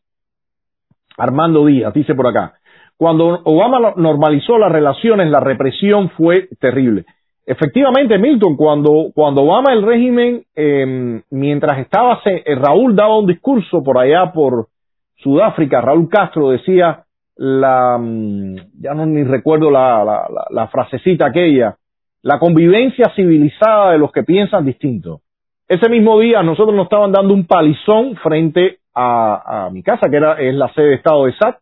[1.17, 2.55] Armando Díaz, dice por acá,
[2.97, 7.07] cuando Obama normalizó las relaciones, la represión fue terrible.
[7.51, 13.83] Efectivamente, Milton, cuando, cuando Obama el régimen, eh, mientras estaba, eh, Raúl daba un discurso
[13.83, 14.69] por allá por
[15.17, 17.03] Sudáfrica, Raúl Castro decía
[17.35, 21.75] la, mm, ya no ni recuerdo la, la, la, frasecita aquella,
[22.23, 25.23] la convivencia civilizada de los que piensan distinto.
[25.67, 30.19] Ese mismo día nosotros nos estaban dando un palizón frente a, a mi casa, que
[30.19, 31.57] era, es la sede de Estado de SAT,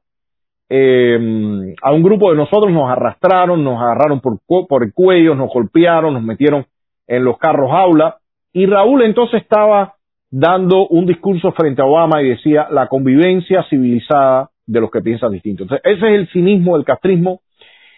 [0.70, 6.14] eh, a un grupo de nosotros nos arrastraron, nos agarraron por, el cuello, nos golpearon,
[6.14, 6.66] nos metieron
[7.06, 8.18] en los carros aula
[8.52, 9.94] y Raúl entonces estaba
[10.30, 15.32] dando un discurso frente a Obama y decía la convivencia civilizada de los que piensan
[15.32, 15.62] distinto.
[15.62, 17.40] Entonces, ese es el cinismo del castrismo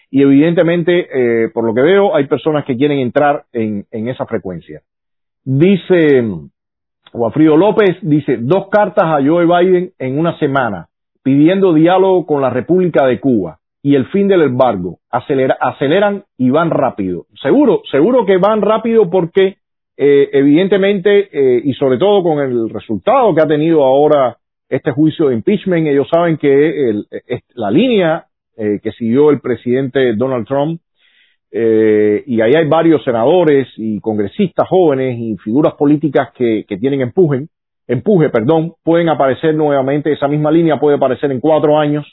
[0.09, 4.25] y evidentemente, eh, por lo que veo, hay personas que quieren entrar en, en esa
[4.25, 4.81] frecuencia.
[5.43, 6.23] Dice
[7.11, 10.87] Guafrido López, dice, dos cartas a Joe Biden en una semana
[11.23, 16.69] pidiendo diálogo con la República de Cuba y el fin del embargo, aceleran y van
[16.69, 17.25] rápido.
[17.41, 19.57] Seguro, seguro que van rápido porque
[19.97, 24.37] eh, evidentemente eh, y sobre todo con el resultado que ha tenido ahora
[24.69, 26.93] este juicio de impeachment, ellos saben que
[27.55, 30.79] la línea eh, que siguió el presidente Donald Trump
[31.53, 37.49] y ahí hay varios senadores y congresistas jóvenes y figuras políticas que, que tienen empujen,
[37.91, 42.05] empuje, perdón, pueden aparecer nuevamente, esa misma línea puede aparecer en cuatro años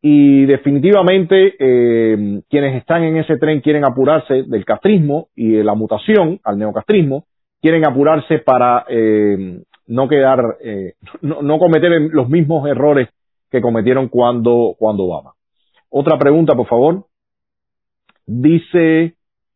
[0.00, 5.74] y definitivamente eh, quienes están en ese tren quieren apurarse del castrismo y de la
[5.74, 7.24] mutación al neocastrismo
[7.60, 10.92] quieren apurarse para eh, no quedar, eh,
[11.22, 13.08] no, no, cometer los mismos errores
[13.50, 15.32] que cometieron cuando, cuando Obama.
[15.90, 17.06] Otra pregunta, por favor.
[18.24, 19.14] Dice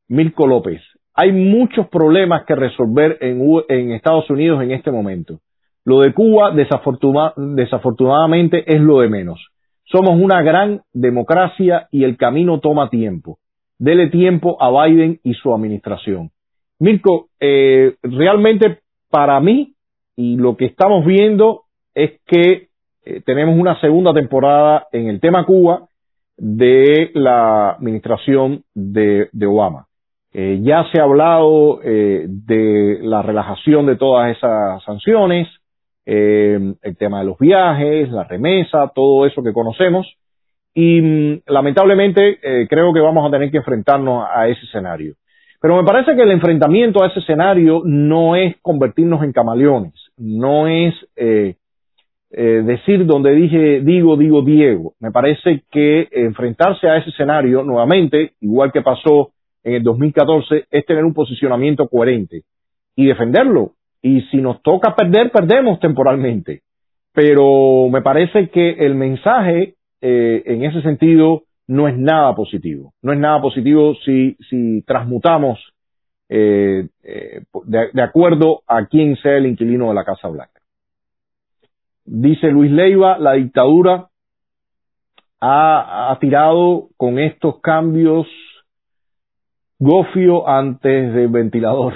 [0.09, 0.81] Mirko López,
[1.15, 5.39] hay muchos problemas que resolver en, en Estados Unidos en este momento.
[5.85, 9.49] Lo de Cuba, desafortunadamente, es lo de menos.
[9.85, 13.39] Somos una gran democracia y el camino toma tiempo.
[13.79, 16.31] Dele tiempo a Biden y su administración.
[16.79, 18.79] Mirko, eh, realmente
[19.11, 19.75] para mí
[20.17, 21.63] y lo que estamos viendo
[21.95, 22.69] es que
[23.05, 25.89] eh, tenemos una segunda temporada en el tema Cuba
[26.37, 29.87] de la administración de, Obama.
[30.33, 35.49] Eh, ya se ha hablado de la relajación de todas esas sanciones,
[36.05, 40.07] el tema de los viajes, la remesa, todo eso que conocemos.
[40.75, 42.39] Y mm, lamentablemente
[42.69, 45.15] creo que vamos a tener que enfrentarnos a ese escenario.
[45.63, 50.67] Pero me parece que el enfrentamiento a ese escenario no es convertirnos en camaleones, no
[50.67, 51.55] es eh,
[52.33, 54.95] eh, decir donde dije digo, digo Diego.
[54.99, 59.31] Me parece que enfrentarse a ese escenario nuevamente, igual que pasó
[59.63, 62.43] en el 2014, es tener un posicionamiento coherente
[62.97, 63.75] y defenderlo.
[64.03, 66.63] Y si nos toca perder, perdemos temporalmente.
[67.13, 72.93] Pero me parece que el mensaje eh, en ese sentido no es nada positivo.
[73.03, 75.59] No es nada positivo si, si transmutamos
[76.29, 80.61] eh, eh, de, acuerdo a quién sea el inquilino de la Casa Blanca.
[82.05, 84.09] Dice Luis Leiva, la dictadura
[85.41, 88.27] ha, tirado con estos cambios
[89.79, 91.95] gofio antes del ventilador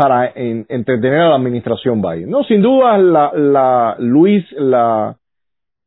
[0.00, 2.30] para entretener a la administración Biden.
[2.30, 5.14] No, sin duda, la, Luis, la,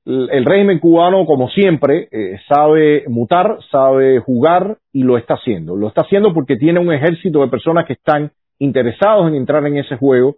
[0.05, 5.75] el régimen cubano, como siempre, eh, sabe mutar, sabe jugar y lo está haciendo.
[5.75, 9.77] Lo está haciendo porque tiene un ejército de personas que están interesados en entrar en
[9.77, 10.35] ese juego.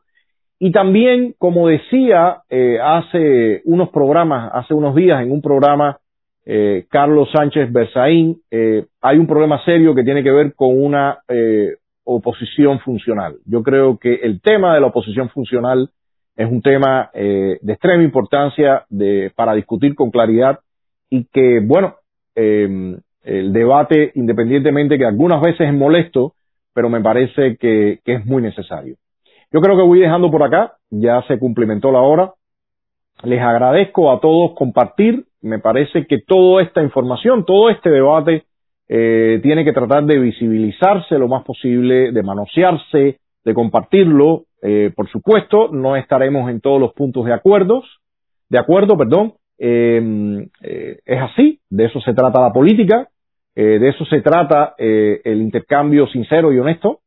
[0.57, 5.97] Y también, como decía eh, hace unos programas, hace unos días en un programa,
[6.45, 8.37] eh, Carlos Sánchez Berzaín,
[9.01, 11.17] hay un problema serio que tiene que ver con una
[12.05, 13.37] oposición funcional.
[13.45, 15.89] Yo creo que el tema de la oposición funcional
[16.35, 20.59] es un tema eh, de extrema importancia de, para discutir con claridad
[21.09, 21.95] y que, bueno,
[22.35, 26.33] eh, el debate, independientemente que algunas veces es molesto,
[26.73, 28.95] pero me parece que, es muy necesario.
[29.51, 32.33] Yo creo que voy dejando por acá, ya se cumplimentó la hora.
[33.23, 35.25] Les agradezco a todos compartir.
[35.41, 38.43] Me parece que toda esta información, todo este debate
[38.87, 45.07] eh, tiene que tratar de visibilizarse lo más posible, de manosearse, de compartirlo, eh, por
[45.09, 47.83] supuesto, no estaremos en todos los puntos de acuerdo,
[48.49, 49.33] de acuerdo, perdón.
[49.57, 53.07] Em, eh, es así, de eso se trata la política,
[53.55, 56.99] eh, de eso se trata el intercambio sincero y honesto,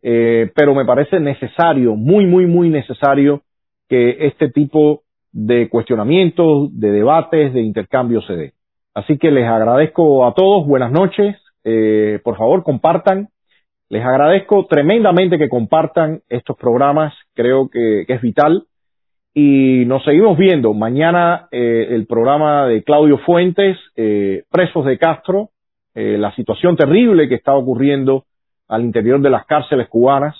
[0.00, 3.42] pero me parece necesario, muy, muy, muy necesario
[3.88, 5.02] que este tipo
[5.32, 8.52] de cuestionamientos, de debates, de intercambio se dé.
[8.94, 11.36] Así que les agradezco a todos, buenas noches,
[12.22, 13.28] por favor compartan,
[13.94, 18.64] les agradezco tremendamente que compartan estos programas, creo que, es vital.
[19.34, 25.50] Y nos seguimos viendo mañana eh, el programa de Claudio Fuentes, eh, Presos de Castro,
[25.94, 28.24] eh, la situación terrible que está ocurriendo
[28.68, 30.36] al interior de las cárceles cubanas.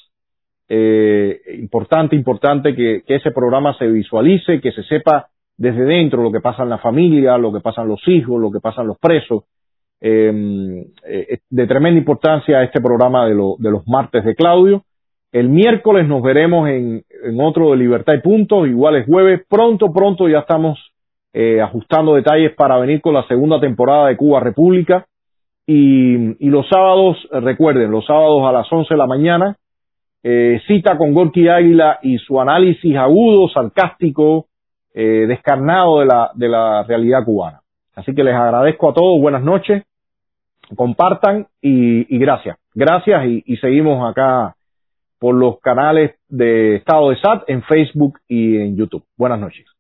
[0.69, 6.41] importante, importante que, que ese programa se visualice, que se sepa desde dentro lo que
[6.41, 8.99] pasa en la familia, lo que pasa en los hijos, lo que pasa en los
[8.99, 9.45] presos
[10.07, 14.83] Em, eh, de tremenda importancia este programa de, de, los martes de Claudio.
[15.33, 17.05] El miércoles nos veremos en,
[17.41, 19.47] otro de Libertad y Punto, igual es jueves.
[19.49, 20.79] Pronto, pronto ya estamos
[21.33, 25.07] eh, ajustando detalles para venir con la segunda temporada de Cuba República.
[25.67, 29.57] Y, los sábados, recuerden, los sábados a las 11 de la mañana,
[30.23, 34.49] eh, cita con Gorky Águila y su análisis agudo, sarcástico,
[35.03, 37.61] descarnado de la, de la realidad cubana.
[37.97, 39.83] Así que les agradezco a todos, buenas noches
[40.77, 42.57] compartan y, gracias.
[42.75, 44.57] Gracias y, y, seguimos acá
[45.19, 49.05] por los canales de Estado de SAT en Facebook y en YouTube.
[49.17, 49.74] Buenas noches.